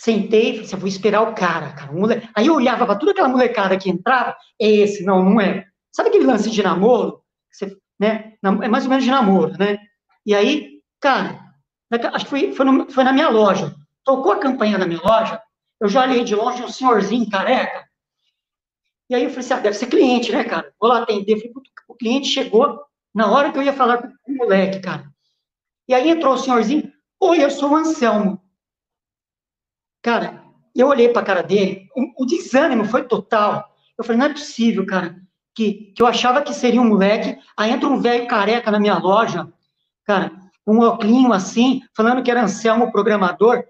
[0.00, 1.92] sentei, falei assim, vou esperar o cara, cara.
[1.92, 2.26] Mole...
[2.34, 5.66] Aí eu olhava para toda aquela molecada que entrava, é esse, não, não é.
[5.92, 7.22] Sabe aquele lance de namoro?
[7.52, 8.32] Você, né?
[8.42, 9.78] É mais ou menos de namoro, né?
[10.24, 11.38] E aí, cara,
[12.14, 13.74] acho que foi, foi, no, foi na minha loja.
[14.02, 15.38] Tocou a campanha na minha loja,
[15.78, 17.86] eu já olhei de longe um senhorzinho careca.
[19.10, 20.72] E aí eu falei assim, ah, deve ser cliente, né, cara?
[20.80, 21.36] Vou lá atender.
[21.36, 21.52] Falei,
[21.88, 22.80] o cliente chegou
[23.14, 25.04] na hora que eu ia falar com o moleque, cara.
[25.86, 28.40] E aí entrou o senhorzinho, oi, eu sou o Anselmo.
[30.02, 30.42] Cara,
[30.74, 33.68] eu olhei para a cara dele, o, o, desânimo foi total.
[33.98, 35.16] Eu falei, não é possível, cara,
[35.54, 38.96] que, que eu achava que seria um moleque, aí entra um velho careca na minha
[38.98, 39.48] loja,
[40.04, 40.32] cara,
[40.66, 43.64] um óculos assim, falando que era Anselmo programador.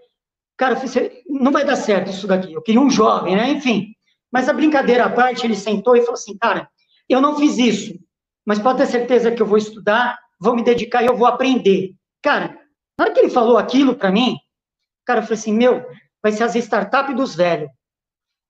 [0.56, 2.52] Cara, falei, não vai dar certo isso daqui.
[2.52, 3.50] Eu queria um jovem, né?
[3.50, 3.94] Enfim.
[4.30, 6.68] Mas a brincadeira à parte, ele sentou e falou assim, cara,
[7.08, 7.98] eu não fiz isso,
[8.46, 11.94] mas pode ter certeza que eu vou estudar, vou me dedicar e eu vou aprender.
[12.22, 12.56] Cara,
[12.96, 14.36] na hora que ele falou aquilo para mim,
[15.04, 15.84] cara, eu falei assim, meu,
[16.22, 17.70] vai ser as startups dos velhos.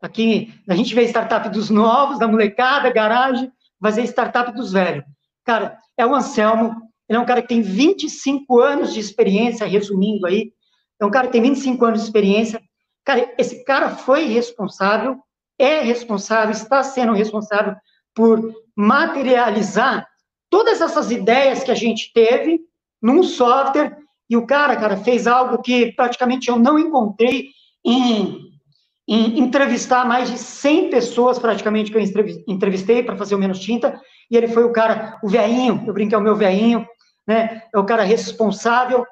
[0.03, 5.05] Aqui, a gente vê startup dos novos, da molecada, garagem, vai ser startup dos velhos.
[5.45, 6.75] Cara, é o Anselmo,
[7.09, 10.53] ele é um cara que tem 25 anos de experiência, resumindo aí,
[11.01, 12.63] é um cara que tem 25 anos de experiência.
[13.05, 15.19] Cara, esse cara foi responsável,
[15.59, 17.75] é responsável, está sendo responsável
[18.15, 20.07] por materializar
[20.49, 22.61] todas essas ideias que a gente teve
[23.03, 23.97] num software,
[24.29, 27.49] e o cara, cara, fez algo que praticamente eu não encontrei
[27.85, 28.51] em,
[29.09, 32.03] em entrevistar mais de 100 pessoas, praticamente, que eu
[32.47, 36.17] entrevistei para fazer o Menos Tinta, e ele foi o cara, o veinho, eu brinquei,
[36.17, 36.87] o meu veinho,
[37.27, 39.05] né, é o cara responsável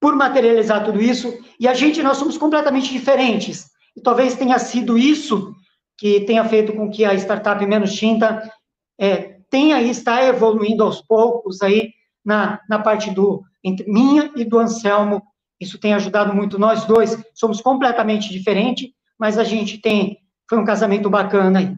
[0.00, 4.96] por materializar tudo isso, e a gente, nós somos completamente diferentes, e talvez tenha sido
[4.96, 5.52] isso
[5.98, 8.48] que tenha feito com que a startup Menos Tinta
[8.98, 11.92] é, tenha e está evoluindo aos poucos aí
[12.24, 15.22] na, na parte do entre minha e do Anselmo.
[15.60, 17.16] Isso tem ajudado muito nós dois.
[17.34, 20.18] Somos completamente diferentes, mas a gente tem
[20.48, 21.76] foi um casamento bacana aí.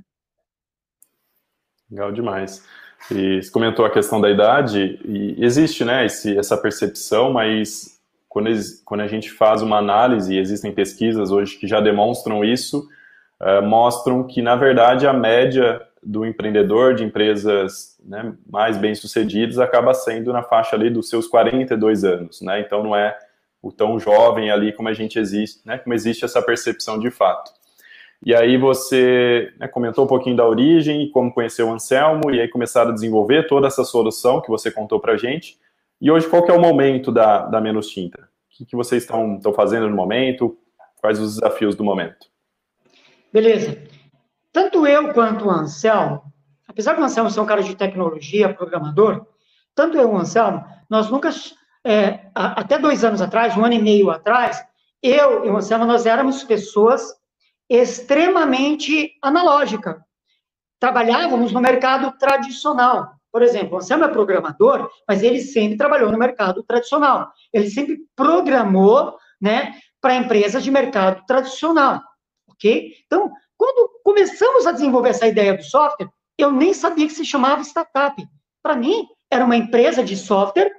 [1.90, 2.64] Legal demais.
[3.10, 8.48] E você comentou a questão da idade, e existe, né, esse, essa percepção, mas quando,
[8.84, 12.86] quando a gente faz uma análise, e existem pesquisas hoje que já demonstram isso,
[13.40, 19.92] uh, mostram que, na verdade, a média do empreendedor de empresas né, mais bem-sucedidas acaba
[19.92, 22.60] sendo na faixa ali dos seus 42 anos, né?
[22.60, 23.18] Então não é
[23.62, 25.78] o tão jovem ali como a gente existe, né?
[25.78, 27.52] Como existe essa percepção de fato.
[28.24, 32.48] E aí você né, comentou um pouquinho da origem como conheceu o Anselmo, e aí
[32.48, 35.58] começaram a desenvolver toda essa solução que você contou para gente.
[36.00, 38.18] E hoje, qual que é o momento da, da Menos Tinta?
[38.20, 40.56] O que, que vocês estão fazendo no momento?
[41.00, 42.26] Quais os desafios do momento?
[43.32, 43.82] Beleza.
[44.52, 46.22] Tanto eu quanto o Anselmo,
[46.66, 49.26] apesar do Anselmo ser um cara de tecnologia, programador,
[49.74, 51.30] tanto eu e o Anselmo, nós nunca,
[51.84, 54.62] é, até dois anos atrás, um ano e meio atrás,
[55.02, 57.02] eu e o Anselmo, nós éramos pessoas
[57.68, 59.96] extremamente analógicas.
[60.78, 63.14] Trabalhávamos no mercado tradicional.
[63.32, 67.30] Por exemplo, o Anselmo é programador, mas ele sempre trabalhou no mercado tradicional.
[67.52, 72.00] Ele sempre programou, né, para empresas de mercado tradicional,
[72.48, 72.92] ok?
[73.06, 77.62] Então, quando começamos a desenvolver essa ideia do software, eu nem sabia que se chamava
[77.62, 78.22] startup.
[78.62, 80.72] Para mim, era uma empresa de software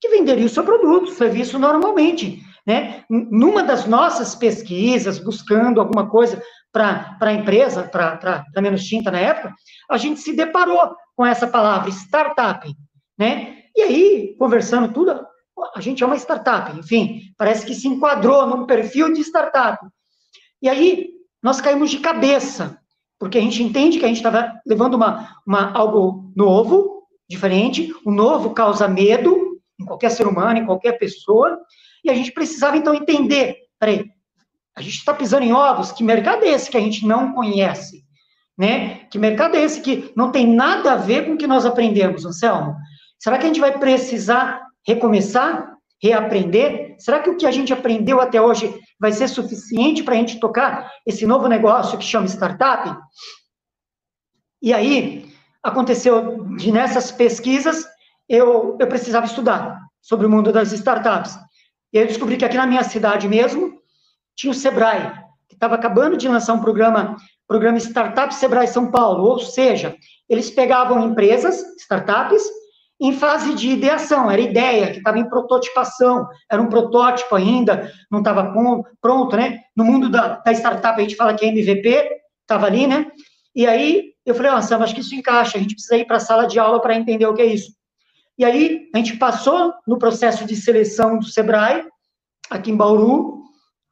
[0.00, 2.42] que venderia o seu produto, serviço normalmente.
[2.66, 3.04] Né?
[3.08, 9.54] Numa das nossas pesquisas, buscando alguma coisa para a empresa, para menos tinta na época,
[9.90, 12.66] a gente se deparou com essa palavra, startup.
[13.18, 13.64] Né?
[13.76, 15.26] E aí, conversando tudo,
[15.74, 19.78] a gente é uma startup, enfim, parece que se enquadrou num perfil de startup.
[20.62, 21.10] E aí,
[21.42, 22.78] nós caímos de cabeça,
[23.18, 28.10] porque a gente entende que a gente estava levando uma, uma, algo novo, diferente, o
[28.10, 29.49] novo causa medo
[30.00, 31.58] qualquer ser humano, em qualquer pessoa,
[32.02, 34.06] e a gente precisava então entender, peraí,
[34.74, 38.02] a gente está pisando em ovos, que mercado é esse que a gente não conhece?
[38.56, 39.06] Né?
[39.10, 42.24] Que mercado é esse que não tem nada a ver com o que nós aprendemos,
[42.24, 42.76] Anselmo?
[43.18, 45.70] Será que a gente vai precisar recomeçar?
[46.02, 46.96] reaprender?
[46.98, 50.40] Será que o que a gente aprendeu até hoje vai ser suficiente para a gente
[50.40, 52.96] tocar esse novo negócio que chama startup?
[54.62, 55.30] E aí,
[55.62, 57.86] aconteceu de nessas pesquisas,
[58.28, 61.38] eu, eu precisava estudar sobre o mundo das startups.
[61.92, 63.72] E aí eu descobri que aqui na minha cidade mesmo,
[64.36, 65.12] tinha o Sebrae,
[65.48, 69.96] que estava acabando de lançar um programa, programa Startup Sebrae São Paulo, ou seja,
[70.28, 72.42] eles pegavam empresas, startups,
[73.00, 78.18] em fase de ideação, era ideia, que estava em prototipação, era um protótipo ainda, não
[78.18, 78.52] estava
[79.00, 79.60] pronto, né?
[79.74, 82.10] No mundo da, da, startup a gente fala que é MVP,
[82.42, 83.10] estava ali, né?
[83.54, 86.20] E aí eu falei, nossa, acho que isso encaixa, a gente precisa ir para a
[86.20, 87.72] sala de aula para entender o que é isso.
[88.40, 91.84] E aí a gente passou no processo de seleção do Sebrae,
[92.48, 93.42] aqui em Bauru,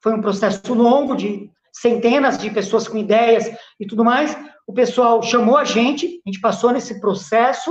[0.02, 4.34] foi um processo longo de centenas de pessoas com ideias e tudo mais.
[4.66, 7.70] O pessoal chamou a gente, a gente passou nesse processo,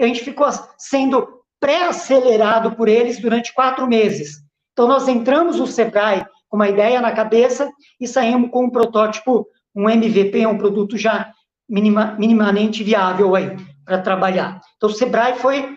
[0.00, 1.28] e a gente ficou sendo
[1.60, 4.38] pré-acelerado por eles durante quatro meses.
[4.72, 9.46] Então, nós entramos no Sebrae com uma ideia na cabeça e saímos com um protótipo,
[9.72, 11.32] um MVP, um produto já
[11.68, 14.60] minima, minimamente viável aí para trabalhar.
[14.76, 15.76] Então, o Sebrae foi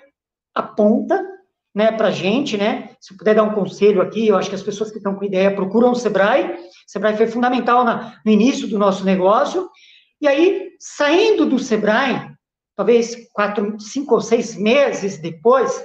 [0.60, 1.26] a ponta
[1.74, 2.92] né, para a gente, né?
[3.00, 5.56] Se puder dar um conselho aqui, eu acho que as pessoas que estão com ideia
[5.56, 6.44] procuram o Sebrae.
[6.44, 6.58] O
[6.92, 9.70] Sebrae foi fundamental na, no início do nosso negócio.
[10.20, 12.30] E aí, saindo do Sebrae,
[12.76, 15.82] talvez quatro, cinco ou seis meses depois,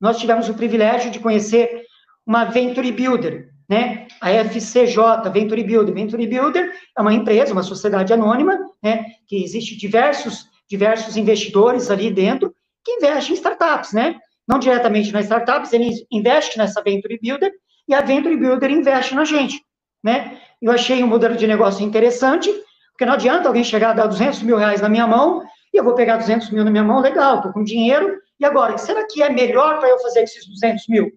[0.00, 1.82] nós tivemos o privilégio de conhecer
[2.26, 4.08] uma Venture Builder, né?
[4.20, 5.94] A FCJ, Venture Builder.
[5.94, 9.06] Venture Builder é uma empresa, uma sociedade anônima, né?
[9.28, 12.52] Que existe diversos, diversos investidores ali dentro
[12.84, 14.16] que investem em startups, né?
[14.46, 17.52] Não diretamente nas startups, ele investe nessa Venture Builder
[17.88, 19.62] e a Venture Builder investe na gente,
[20.02, 20.40] né?
[20.60, 22.52] Eu achei um modelo de negócio interessante,
[22.90, 25.42] porque não adianta alguém chegar a dar 200 mil reais na minha mão
[25.72, 28.76] e eu vou pegar 200 mil na minha mão, legal, estou com dinheiro, e agora,
[28.76, 31.12] será que é melhor para eu fazer esses 200 mil?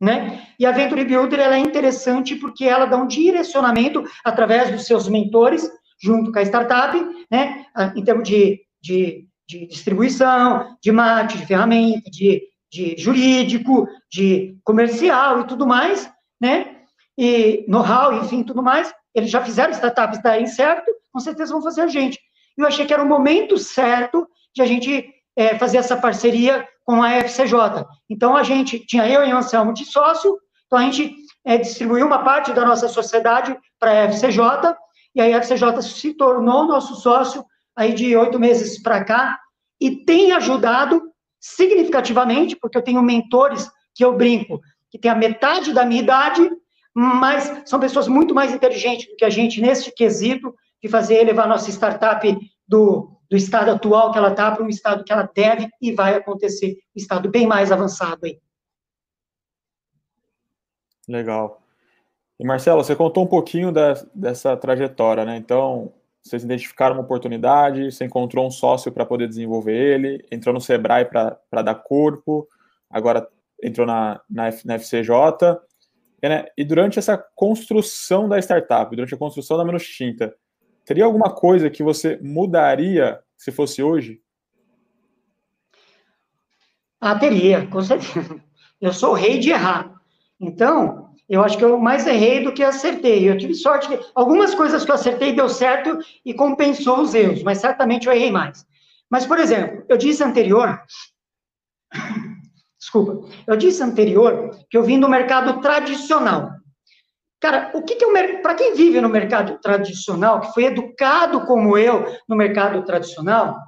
[0.00, 0.42] Né?
[0.58, 5.08] E a Venture Builder ela é interessante porque ela dá um direcionamento através dos seus
[5.08, 5.70] mentores,
[6.02, 6.98] junto com a startup,
[7.30, 7.64] né?
[7.94, 15.40] em termos de, de, de distribuição, de marketing, de ferramenta, de, de jurídico, de comercial
[15.40, 16.76] e tudo mais, né?
[17.16, 18.92] E know-how, enfim, tudo mais.
[19.14, 22.18] Eles já fizeram startups darem certo, com certeza vão fazer a gente
[22.56, 27.02] eu achei que era o momento certo de a gente é, fazer essa parceria com
[27.02, 27.84] a FCJ.
[28.08, 32.06] Então, a gente, tinha eu e o Anselmo de sócio, então a gente é, distribuiu
[32.06, 34.76] uma parte da nossa sociedade para a FCJ,
[35.14, 37.44] e a FCJ se tornou nosso sócio
[37.76, 39.38] aí de oito meses para cá,
[39.80, 41.02] e tem ajudado
[41.40, 44.60] significativamente, porque eu tenho mentores que eu brinco,
[44.90, 46.48] que tem a metade da minha idade,
[46.94, 51.48] mas são pessoas muito mais inteligentes do que a gente nesse quesito, de fazer elevar
[51.48, 55.68] nossa startup do, do estado atual que ela está para um estado que ela deve
[55.80, 58.38] e vai acontecer, um estado bem mais avançado aí.
[61.08, 61.60] Legal.
[62.38, 65.36] E Marcelo, você contou um pouquinho da, dessa trajetória, né?
[65.36, 65.92] Então,
[66.24, 71.04] vocês identificaram uma oportunidade, você encontrou um sócio para poder desenvolver ele, entrou no Sebrae
[71.04, 72.48] para dar corpo,
[72.88, 73.28] agora
[73.62, 75.10] entrou na, na, na FCJ.
[76.22, 80.34] E, né, e durante essa construção da startup, durante a construção da Menos Tinta,
[80.84, 84.20] Teria alguma coisa que você mudaria se fosse hoje?
[87.00, 88.40] Ah, teria, com certeza.
[88.80, 89.94] Eu sou o rei de errar.
[90.38, 93.28] Então, eu acho que eu mais errei do que acertei.
[93.28, 97.42] Eu tive sorte que algumas coisas que eu acertei deu certo e compensou os erros,
[97.42, 98.66] mas certamente eu errei mais.
[99.10, 100.80] Mas, por exemplo, eu disse anterior,
[102.78, 106.50] desculpa, eu disse anterior que eu vim do mercado tradicional.
[107.40, 108.06] Cara, o que, que
[108.40, 113.58] para quem vive no mercado tradicional, que foi educado como eu no mercado tradicional,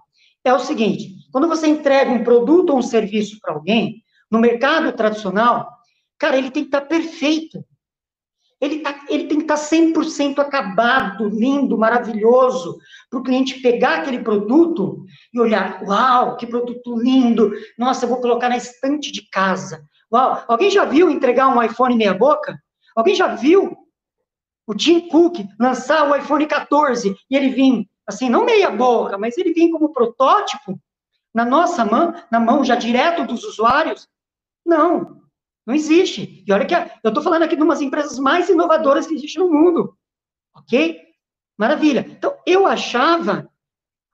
[0.44, 4.92] é o seguinte: quando você entrega um produto ou um serviço para alguém, no mercado
[4.92, 5.75] tradicional,
[6.18, 7.64] cara, ele tem que estar tá perfeito.
[8.60, 12.78] Ele, tá, ele tem que estar tá 100% acabado, lindo, maravilhoso,
[13.10, 17.52] para o cliente pegar aquele produto e olhar: uau, que produto lindo!
[17.78, 19.84] Nossa, eu vou colocar na estante de casa.
[20.12, 22.58] Uau, alguém já viu entregar um iPhone meia-boca?
[22.94, 23.76] Alguém já viu
[24.66, 29.36] o Tim Cook lançar o iPhone 14 e ele vir, assim, não meia boca, mas
[29.36, 30.80] ele vir como protótipo
[31.34, 34.08] na nossa mão, na mão já direto dos usuários?
[34.64, 35.20] Não,
[35.66, 36.44] não existe.
[36.46, 39.50] E olha que eu estou falando aqui de umas empresas mais inovadoras que existem no
[39.50, 39.96] mundo.
[40.54, 41.00] Ok?
[41.58, 42.06] Maravilha.
[42.08, 43.50] Então, eu achava,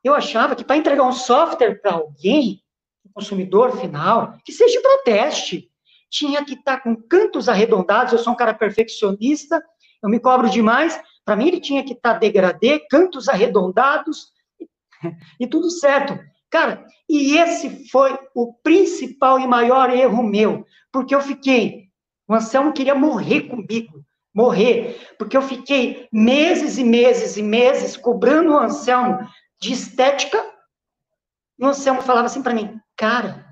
[0.03, 2.63] eu achava que para entregar um software para alguém,
[3.05, 5.71] o consumidor final, que seja para teste,
[6.11, 8.13] tinha que estar tá com cantos arredondados.
[8.13, 9.63] Eu sou um cara perfeccionista,
[10.03, 10.99] eu me cobro demais.
[11.25, 14.33] Para mim, ele tinha que estar tá degradê, cantos arredondados
[15.39, 16.19] e tudo certo.
[16.53, 21.89] Cara, e esse foi o principal e maior erro meu, porque eu fiquei
[22.29, 28.53] O Anselmo queria morrer comigo, morrer, porque eu fiquei meses e meses e meses cobrando
[28.53, 29.27] o Anselmo
[29.59, 30.45] de estética.
[31.59, 33.47] E o Anselmo falava assim para mim, cara,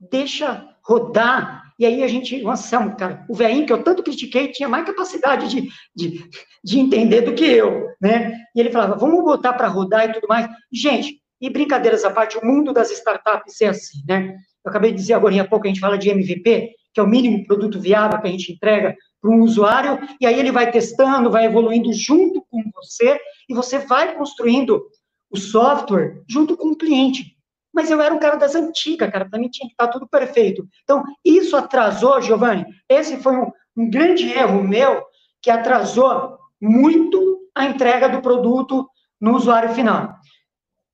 [0.00, 1.70] deixa rodar.
[1.78, 4.86] E aí a gente, o Anselmo, cara, o velhinho que eu tanto critiquei, tinha mais
[4.86, 6.30] capacidade de, de,
[6.64, 8.32] de entender do que eu, né?
[8.54, 10.48] E ele falava, vamos botar para rodar e tudo mais.
[10.72, 14.36] Gente, e brincadeiras à parte, o mundo das startups é assim, né?
[14.64, 17.06] Eu acabei de dizer agora há pouco, a gente fala de MVP, que é o
[17.06, 21.30] mínimo produto viável que a gente entrega para um usuário, e aí ele vai testando,
[21.30, 23.18] vai evoluindo junto com você,
[23.48, 24.82] e você vai construindo
[25.30, 27.36] o software junto com o cliente.
[27.72, 30.66] Mas eu era um cara das antigas, cara, para mim tinha que estar tudo perfeito.
[30.82, 35.02] Então, isso atrasou, Giovanni, esse foi um, um grande erro meu,
[35.42, 38.88] que atrasou muito a entrega do produto
[39.20, 40.17] no usuário final.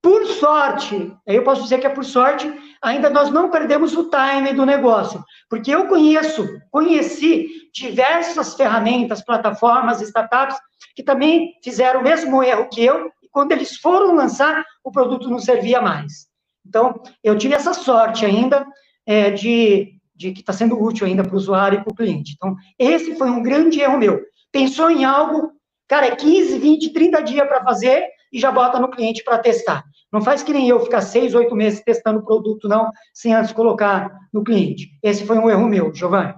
[0.04, 2.52] Por sorte, aí eu posso dizer que é por sorte,
[2.82, 10.02] ainda nós não perdemos o time do negócio, porque eu conheço, conheci diversas ferramentas, plataformas,
[10.02, 10.58] startups
[10.94, 15.30] que também fizeram o mesmo erro que eu, e quando eles foram lançar, o produto
[15.30, 16.26] não servia mais.
[16.66, 18.66] Então, eu tive essa sorte ainda
[19.06, 22.34] é, de, de que está sendo útil ainda para o usuário e para o cliente.
[22.36, 24.20] Então, esse foi um grande erro meu.
[24.52, 25.50] Pensou em algo,
[25.88, 29.82] cara, é 15, 20, 30 dias para fazer e já bota no cliente para testar.
[30.14, 33.50] Não faz que nem eu ficar seis, oito meses testando o produto, não, sem antes
[33.50, 34.96] colocar no cliente.
[35.02, 36.34] Esse foi um erro meu, Giovanni.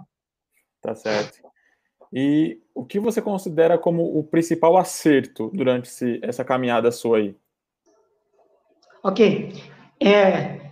[0.81, 1.47] Tá certo.
[2.11, 7.37] E o que você considera como o principal acerto durante esse, essa caminhada sua aí?
[9.05, 9.53] Ok.
[10.03, 10.71] É,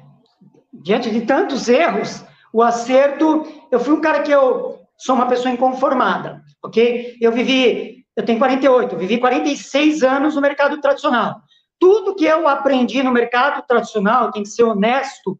[0.72, 2.24] diante de tantos erros,
[2.54, 7.18] o acerto, eu fui um cara que eu sou uma pessoa inconformada, ok?
[7.20, 11.44] Eu vivi, eu tenho 48, vivi 46 anos no mercado tradicional.
[11.78, 15.38] Tudo que eu aprendi no mercado tradicional, tem que ser honesto,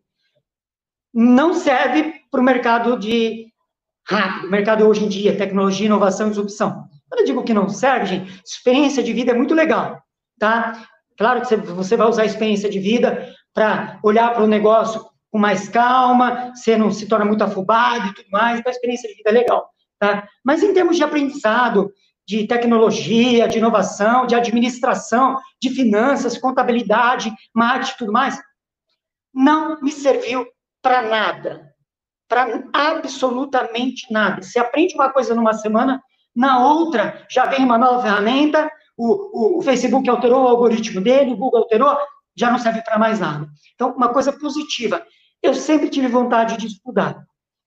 [1.12, 3.46] não serve para o mercado de
[4.06, 6.88] rápido, mercado hoje em dia, tecnologia, inovação e disrupção.
[7.08, 10.02] Quando eu digo que não serve, gente, experiência de vida é muito legal,
[10.38, 10.84] tá?
[11.16, 15.38] Claro que você vai usar a experiência de vida para olhar para o negócio com
[15.38, 19.14] mais calma, você não se torna muito afobado e tudo mais, então a experiência de
[19.14, 19.68] vida é legal,
[19.98, 20.28] tá?
[20.44, 21.92] Mas em termos de aprendizado,
[22.26, 28.40] de tecnologia, de inovação, de administração, de finanças, contabilidade, marketing tudo mais,
[29.32, 30.46] não me serviu
[30.82, 31.74] para nada.
[32.28, 34.42] Para absolutamente nada.
[34.42, 36.02] Você aprende uma coisa numa semana,
[36.34, 41.32] na outra já vem uma nova ferramenta, o, o, o Facebook alterou o algoritmo dele,
[41.32, 41.96] o Google alterou,
[42.36, 43.48] já não serve para mais nada.
[43.74, 45.04] Então, uma coisa positiva.
[45.42, 47.22] Eu sempre tive vontade de estudar.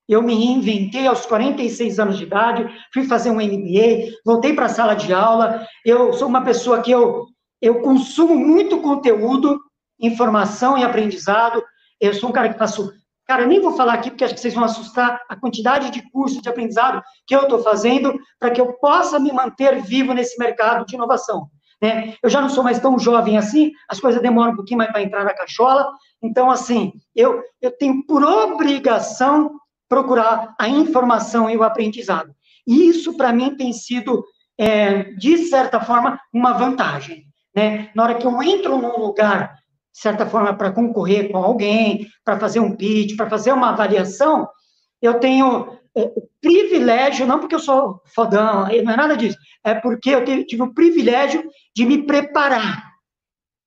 [0.07, 4.69] Eu me reinventei aos 46 anos de idade, fui fazer um MBA, voltei para a
[4.69, 5.65] sala de aula.
[5.85, 7.25] Eu sou uma pessoa que eu,
[7.61, 9.59] eu consumo muito conteúdo,
[9.99, 11.61] informação e aprendizado.
[11.99, 12.93] Eu sou um cara que faço.
[13.25, 16.01] Cara, eu nem vou falar aqui porque acho que vocês vão assustar a quantidade de
[16.11, 20.39] curso de aprendizado que eu estou fazendo para que eu possa me manter vivo nesse
[20.39, 21.49] mercado de inovação.
[21.81, 22.15] Né?
[22.23, 25.01] Eu já não sou mais tão jovem assim, as coisas demoram um pouquinho mais para
[25.01, 25.91] entrar na cachola.
[26.23, 29.51] Então, assim, eu, eu tenho por obrigação
[29.89, 32.33] procurar a informação e o aprendizado.
[32.65, 34.25] E isso, para mim, tem sido,
[34.57, 37.25] é, de certa forma, uma vantagem.
[37.55, 37.89] Né?
[37.95, 39.55] Na hora que eu entro num lugar,
[39.93, 44.47] de certa forma, para concorrer com alguém, para fazer um pitch, para fazer uma avaliação,
[45.01, 49.73] eu tenho é, o privilégio, não porque eu sou fodão, não é nada disso, é
[49.73, 51.43] porque eu tive o privilégio
[51.75, 52.96] de me preparar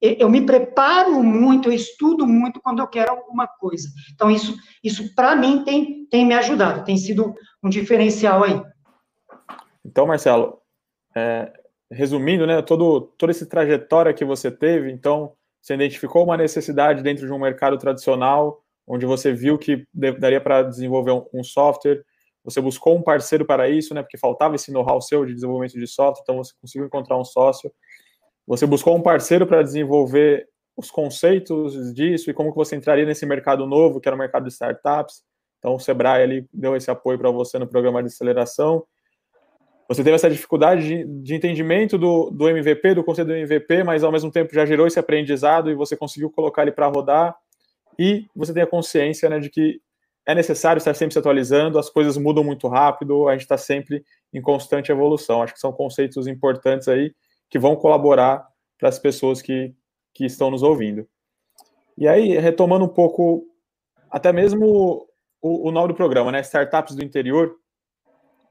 [0.01, 3.88] eu me preparo muito, eu estudo muito quando eu quero alguma coisa.
[4.14, 8.62] Então, isso, isso para mim, tem, tem me ajudado, tem sido um diferencial aí.
[9.84, 10.59] Então, Marcelo,
[11.14, 11.53] é,
[11.90, 17.26] resumindo, né, todo, toda essa trajetória que você teve, então, você identificou uma necessidade dentro
[17.26, 22.03] de um mercado tradicional, onde você viu que daria para desenvolver um, um, software,
[22.42, 25.86] você buscou um parceiro para isso, né, porque faltava esse know-how seu de desenvolvimento de
[25.86, 27.70] software, então você conseguiu encontrar um sócio,
[28.51, 30.44] você buscou um parceiro para desenvolver
[30.76, 34.42] os conceitos disso e como que você entraria nesse mercado novo, que era o mercado
[34.42, 35.22] de startups.
[35.61, 38.84] Então, o Sebrae ali deu esse apoio para você no programa de aceleração.
[39.88, 44.03] Você teve essa dificuldade de, de entendimento do, do MVP, do conceito do MVP, mas
[44.03, 47.36] ao mesmo tempo já gerou esse aprendizado e você conseguiu colocar ele para rodar.
[47.96, 49.80] E você tem a consciência né, de que
[50.26, 54.05] é necessário estar sempre se atualizando, as coisas mudam muito rápido, a gente está sempre
[54.34, 55.40] em constante evolução.
[55.40, 57.14] Acho que são conceitos importantes aí
[57.51, 58.48] que vão colaborar
[58.78, 59.74] para as pessoas que,
[60.14, 61.07] que estão nos ouvindo.
[61.98, 63.46] E aí, retomando um pouco,
[64.11, 65.07] até mesmo
[65.42, 66.40] o, o nome do programa, né?
[66.40, 67.57] Startups do Interior,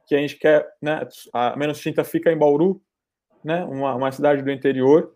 [0.06, 1.08] que a gente quer, né?
[1.34, 2.82] A Menos Tinta fica em Bauru,
[3.44, 3.64] né?
[3.64, 5.16] Uma, uma cidade do interior.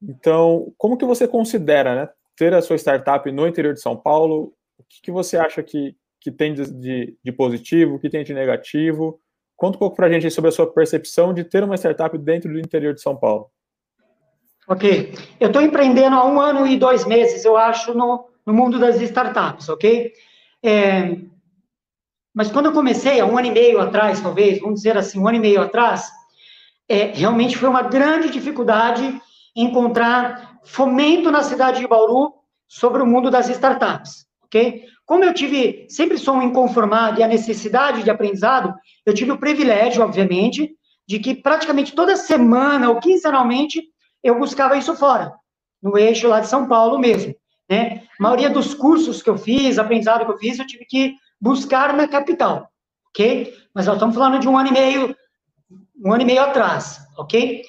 [0.00, 2.08] Então, como que você considera, né?
[2.36, 5.96] Ter a sua startup no interior de São Paulo, o que, que você acha que,
[6.20, 9.20] que tem de, de, de positivo, o que tem de negativo.
[9.60, 12.50] Conta um pouco para a gente sobre a sua percepção de ter uma startup dentro
[12.50, 13.50] do interior de São Paulo.
[14.66, 15.14] Ok.
[15.38, 18.98] Eu estou empreendendo há um ano e dois meses, eu acho, no, no mundo das
[19.02, 20.14] startups, ok?
[20.62, 21.14] É,
[22.32, 25.28] mas quando eu comecei, há um ano e meio atrás, talvez, vamos dizer assim, um
[25.28, 26.10] ano e meio atrás,
[26.88, 29.20] é, realmente foi uma grande dificuldade
[29.54, 32.32] encontrar fomento na cidade de Bauru
[32.66, 34.86] sobre o mundo das startups, ok?
[35.10, 38.72] Como eu tive, sempre sou um inconformado e a necessidade de aprendizado,
[39.04, 40.70] eu tive o privilégio, obviamente,
[41.04, 43.82] de que praticamente toda semana ou quinzenalmente
[44.22, 45.34] eu buscava isso fora,
[45.82, 47.34] no eixo lá de São Paulo mesmo,
[47.68, 48.04] né?
[48.20, 51.92] A maioria dos cursos que eu fiz, aprendizado que eu fiz, eu tive que buscar
[51.92, 52.70] na capital,
[53.08, 53.52] ok?
[53.74, 55.16] Mas nós estamos falando de um ano e meio,
[56.04, 57.64] um ano e meio atrás, ok?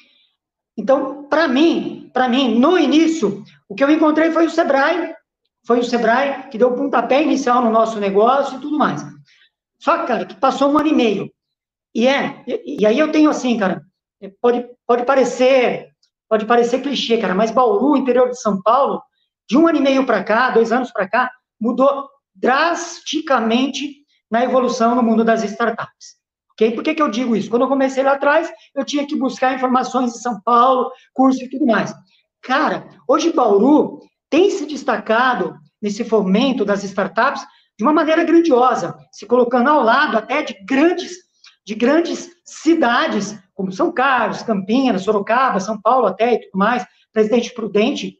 [0.77, 5.15] Então, para mim, para mim, no início, o que eu encontrei foi o Sebrae,
[5.65, 9.03] foi o Sebrae que deu o pontapé inicial no nosso negócio e tudo mais.
[9.79, 11.31] Só que, cara, que passou um ano e meio.
[11.93, 13.81] E é, e, e aí eu tenho assim, cara,
[14.41, 15.89] pode, pode parecer,
[16.29, 19.01] pode parecer clichê, cara, mas Bauru, interior de São Paulo,
[19.49, 24.95] de um ano e meio para cá, dois anos para cá, mudou drasticamente na evolução
[24.95, 26.21] no mundo das startups.
[26.53, 26.71] Okay?
[26.71, 27.49] Por que, que eu digo isso?
[27.49, 31.49] Quando eu comecei lá atrás, eu tinha que buscar informações em São Paulo, curso e
[31.49, 31.93] tudo mais.
[32.41, 33.99] Cara, hoje Bauru
[34.31, 37.45] tem se destacado nesse fomento das startups
[37.77, 41.17] de uma maneira grandiosa, se colocando ao lado até de grandes,
[41.65, 47.53] de grandes cidades, como São Carlos, Campinas, Sorocaba, São Paulo até e tudo mais, Presidente
[47.53, 48.17] Prudente,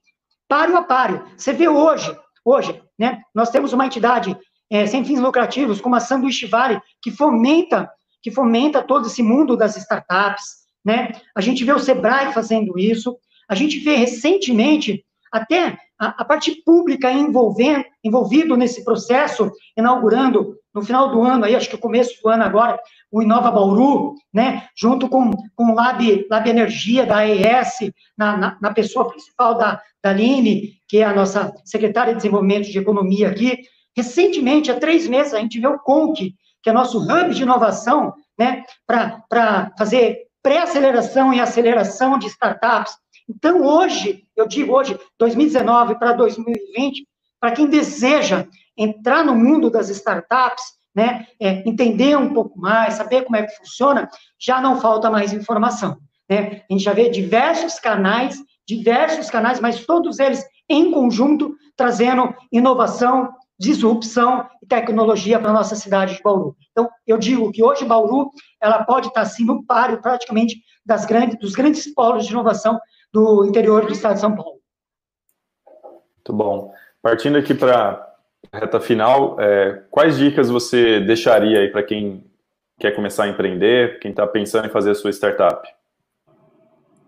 [0.50, 1.24] páreo a páreo.
[1.38, 4.38] Você vê hoje, hoje, né, nós temos uma entidade
[4.70, 7.90] é, sem fins lucrativos, como a Sanduíche Vale, que fomenta,
[8.22, 11.12] que fomenta todo esse mundo das startups, né?
[11.36, 16.62] A gente vê o Sebrae fazendo isso, a gente vê recentemente até a, a parte
[16.64, 22.22] pública envolvendo, envolvido nesse processo, inaugurando no final do ano, aí, acho que o começo
[22.22, 22.80] do ano agora,
[23.12, 28.58] o Inova Bauru, né, junto com, com o Lab, Lab Energia da AES, na, na,
[28.62, 33.30] na pessoa principal da, da Aline, que é a nossa secretária de Desenvolvimento de Economia
[33.30, 33.60] aqui.
[33.96, 38.14] Recentemente, há três meses, a gente vê o CONC, que é nosso hub de inovação,
[38.40, 42.94] né, para fazer pré-aceleração e aceleração de startups,
[43.36, 47.08] então, hoje, eu digo hoje, 2019 para 2020,
[47.40, 48.46] para quem deseja
[48.78, 50.64] entrar no mundo das startups,
[50.94, 55.32] né, é, entender um pouco mais, saber como é que funciona, já não falta mais
[55.32, 55.98] informação.
[56.30, 56.64] Né?
[56.70, 63.34] A gente já vê diversos canais, diversos canais, mas todos eles em conjunto, trazendo inovação,
[63.58, 66.56] disrupção e tecnologia para a nossa cidade de Bauru.
[66.72, 71.38] Então, eu digo que hoje Bauru, ela pode estar, assim, no páreo, praticamente, das grandes,
[71.40, 72.80] dos grandes polos de inovação
[73.14, 74.60] do interior do estado de São Paulo.
[76.16, 76.74] Muito bom.
[77.02, 78.08] Partindo aqui para
[78.52, 82.24] a reta final, é, quais dicas você deixaria aí para quem
[82.80, 85.68] quer começar a empreender, quem está pensando em fazer a sua startup?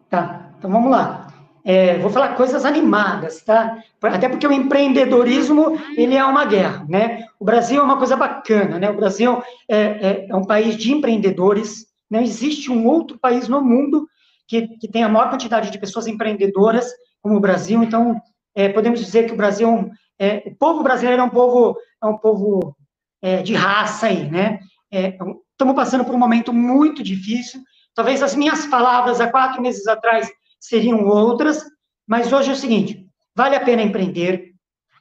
[0.10, 1.28] Tá, então vamos lá.
[1.66, 3.82] É, vou falar coisas animadas, tá?
[4.01, 7.26] Até porque o empreendedorismo, ele é uma guerra, né?
[7.39, 8.89] O Brasil é uma coisa bacana, né?
[8.89, 13.62] O Brasil é, é, é um país de empreendedores, não existe um outro país no
[13.62, 14.08] mundo
[14.48, 16.89] que, que tem a maior quantidade de pessoas empreendedoras,
[17.22, 17.82] como o Brasil.
[17.84, 18.20] Então,
[18.56, 19.89] é, podemos dizer que o Brasil,
[20.20, 22.76] é, o povo brasileiro é um povo, é um povo
[23.22, 24.60] é, de raça aí, né?
[24.91, 27.62] estamos é, passando por um momento muito difícil.
[27.96, 30.30] Talvez as minhas palavras há quatro meses atrás
[30.60, 31.64] seriam outras,
[32.08, 34.52] mas hoje é o seguinte: vale a pena empreender,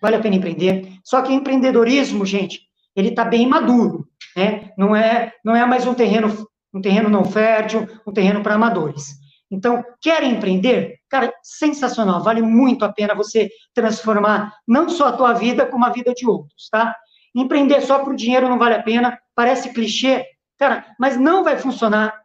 [0.01, 0.89] vale a pena empreender.
[1.05, 2.61] Só que empreendedorismo, gente,
[2.95, 4.71] ele está bem maduro, né?
[4.79, 9.22] Não é, não é mais um terreno, um terreno não fértil, um terreno para amadores.
[9.53, 10.99] Então, quer empreender?
[11.11, 15.91] Cara, sensacional, vale muito a pena você transformar não só a tua vida, como a
[15.91, 16.97] vida de outros, tá?
[17.35, 20.25] Empreender só por dinheiro não vale a pena, parece clichê,
[20.59, 22.19] cara, mas não vai funcionar,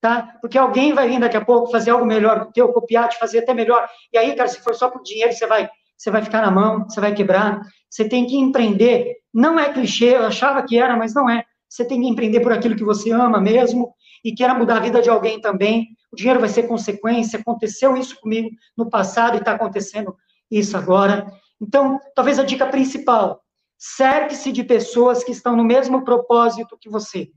[0.00, 0.36] tá?
[0.40, 3.40] Porque alguém vai vir daqui a pouco fazer algo melhor do teu, copiar, te fazer
[3.40, 3.88] até melhor.
[4.12, 6.84] E aí, cara, se for só por dinheiro, você vai, você vai ficar na mão,
[6.88, 7.60] você vai quebrar.
[7.90, 9.16] Você tem que empreender.
[9.34, 11.42] Não é clichê, eu achava que era, mas não é.
[11.68, 13.92] Você tem que empreender por aquilo que você ama mesmo
[14.24, 15.88] e queira mudar a vida de alguém também
[16.18, 20.14] dinheiro vai ser consequência, aconteceu isso comigo no passado e está acontecendo
[20.50, 21.30] isso agora.
[21.60, 23.40] Então, talvez a dica principal,
[23.78, 27.30] cerque-se de pessoas que estão no mesmo propósito que você.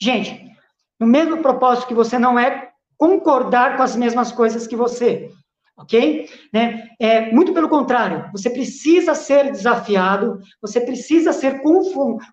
[0.00, 0.50] Gente,
[0.98, 5.30] no mesmo propósito que você não é concordar com as mesmas coisas que você,
[5.76, 6.28] ok?
[6.52, 6.88] Né?
[6.98, 11.60] É, muito pelo contrário, você precisa ser desafiado, você precisa ser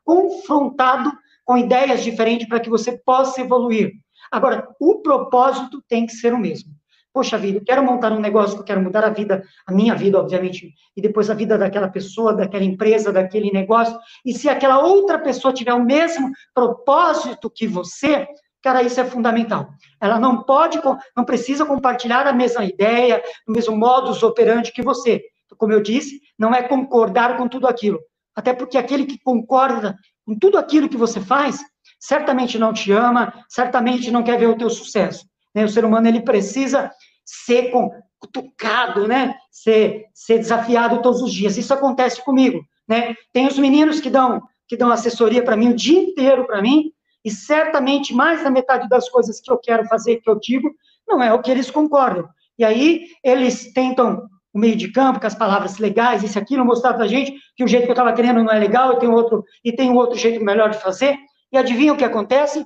[0.03, 1.11] confrontado
[1.45, 3.91] com ideias diferentes para que você possa evoluir.
[4.33, 6.71] Agora, o propósito tem que ser o mesmo.
[7.13, 10.19] poxa vida, eu quero montar um negócio eu quero mudar a vida, a minha vida,
[10.19, 15.19] obviamente, e depois a vida daquela pessoa, daquela empresa, daquele negócio, e se aquela outra
[15.19, 18.27] pessoa tiver o mesmo propósito que você,
[18.63, 19.69] cara, isso é fundamental.
[20.01, 20.81] Ela não pode,
[21.15, 25.21] não precisa compartilhar a mesma ideia, o mesmo modus operandi que você.
[25.59, 27.99] Como eu disse, não é concordar com tudo aquilo.
[28.35, 31.59] Até porque aquele que concorda com tudo aquilo que você faz,
[32.03, 35.25] certamente não te ama, certamente não quer ver o teu sucesso.
[35.55, 35.63] Né?
[35.63, 36.91] O ser humano ele precisa
[37.23, 37.71] ser
[38.19, 39.35] cutucado, né?
[39.49, 41.57] Ser, ser desafiado todos os dias.
[41.57, 43.15] Isso acontece comigo, né?
[43.31, 46.91] Tem os meninos que dão que dão assessoria para mim o dia inteiro para mim
[47.23, 50.71] e certamente mais da metade das coisas que eu quero fazer, que eu digo,
[51.07, 52.27] não é o que eles concordam.
[52.57, 56.93] E aí eles tentam o meio de campo, com as palavras legais, isso aquilo, mostrar
[56.93, 59.09] para a gente que o jeito que eu estava querendo não é legal, e tem
[59.09, 61.17] outro e tem outro jeito melhor de fazer.
[61.53, 62.65] E adivinha o que acontece?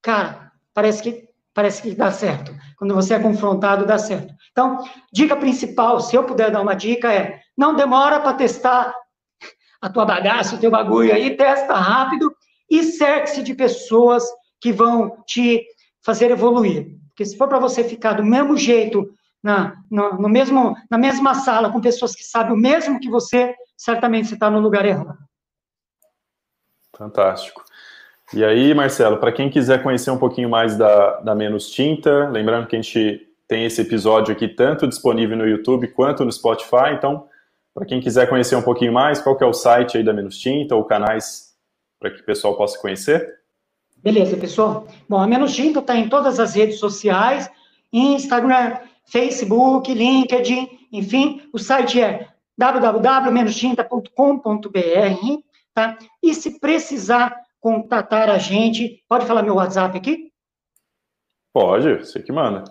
[0.00, 2.52] Cara, parece que parece que dá certo.
[2.76, 4.34] Quando você é confrontado, dá certo.
[4.50, 4.78] Então,
[5.12, 8.94] dica principal, se eu puder dar uma dica, é não demora para testar
[9.80, 12.34] a tua bagaça, o teu bagulho aí, testa rápido
[12.70, 14.24] e cerque-se de pessoas
[14.60, 15.64] que vão te
[16.04, 16.96] fazer evoluir.
[17.08, 19.08] Porque se for para você ficar do mesmo jeito,
[19.42, 23.54] na, no, no, mesmo, na mesma sala, com pessoas que sabem o mesmo que você,
[23.76, 25.18] certamente você está no lugar errado.
[26.96, 27.62] Fantástico.
[28.34, 32.66] E aí, Marcelo, para quem quiser conhecer um pouquinho mais da, da Menos Tinta, lembrando
[32.66, 37.28] que a gente tem esse episódio aqui tanto disponível no YouTube quanto no Spotify, então,
[37.72, 40.36] para quem quiser conhecer um pouquinho mais, qual que é o site aí da Menos
[40.36, 41.54] Tinta ou canais
[42.00, 43.38] para que o pessoal possa conhecer?
[43.98, 44.88] Beleza, pessoal.
[45.08, 47.48] Bom, a Menos Tinta está em todas as redes sociais,
[47.92, 52.26] Instagram, Facebook, LinkedIn, enfim, o site é
[52.58, 55.38] www.menostinta.com.br,
[55.72, 55.96] tá?
[56.20, 59.02] E se precisar contatar a gente.
[59.08, 60.30] Pode falar meu WhatsApp aqui?
[61.50, 62.62] Pode, você que manda.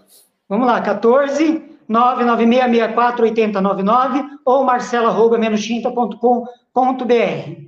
[0.48, 7.62] Vamos lá, 14 99664 8099 ou marcelo.menostinta.com.br.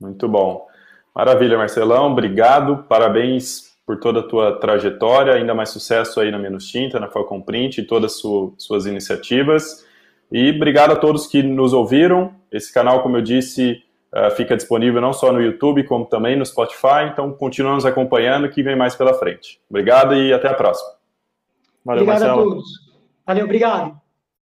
[0.00, 0.66] Muito bom.
[1.14, 2.10] Maravilha, Marcelão.
[2.10, 2.84] Obrigado.
[2.88, 5.34] Parabéns por toda a tua trajetória.
[5.34, 8.22] Ainda mais sucesso aí na Menos Tinta, na Falcon Print e todas as
[8.56, 9.86] suas iniciativas.
[10.30, 12.34] E obrigado a todos que nos ouviram.
[12.50, 13.84] Esse canal, como eu disse,
[14.36, 17.08] fica disponível não só no YouTube, como também no Spotify.
[17.10, 19.60] Então, continuamos acompanhando que vem mais pela frente.
[19.70, 20.90] Obrigado e até a próxima.
[21.84, 22.40] Valeu, obrigado Marcelo.
[22.40, 22.64] a todos.
[23.26, 24.01] Valeu, obrigado.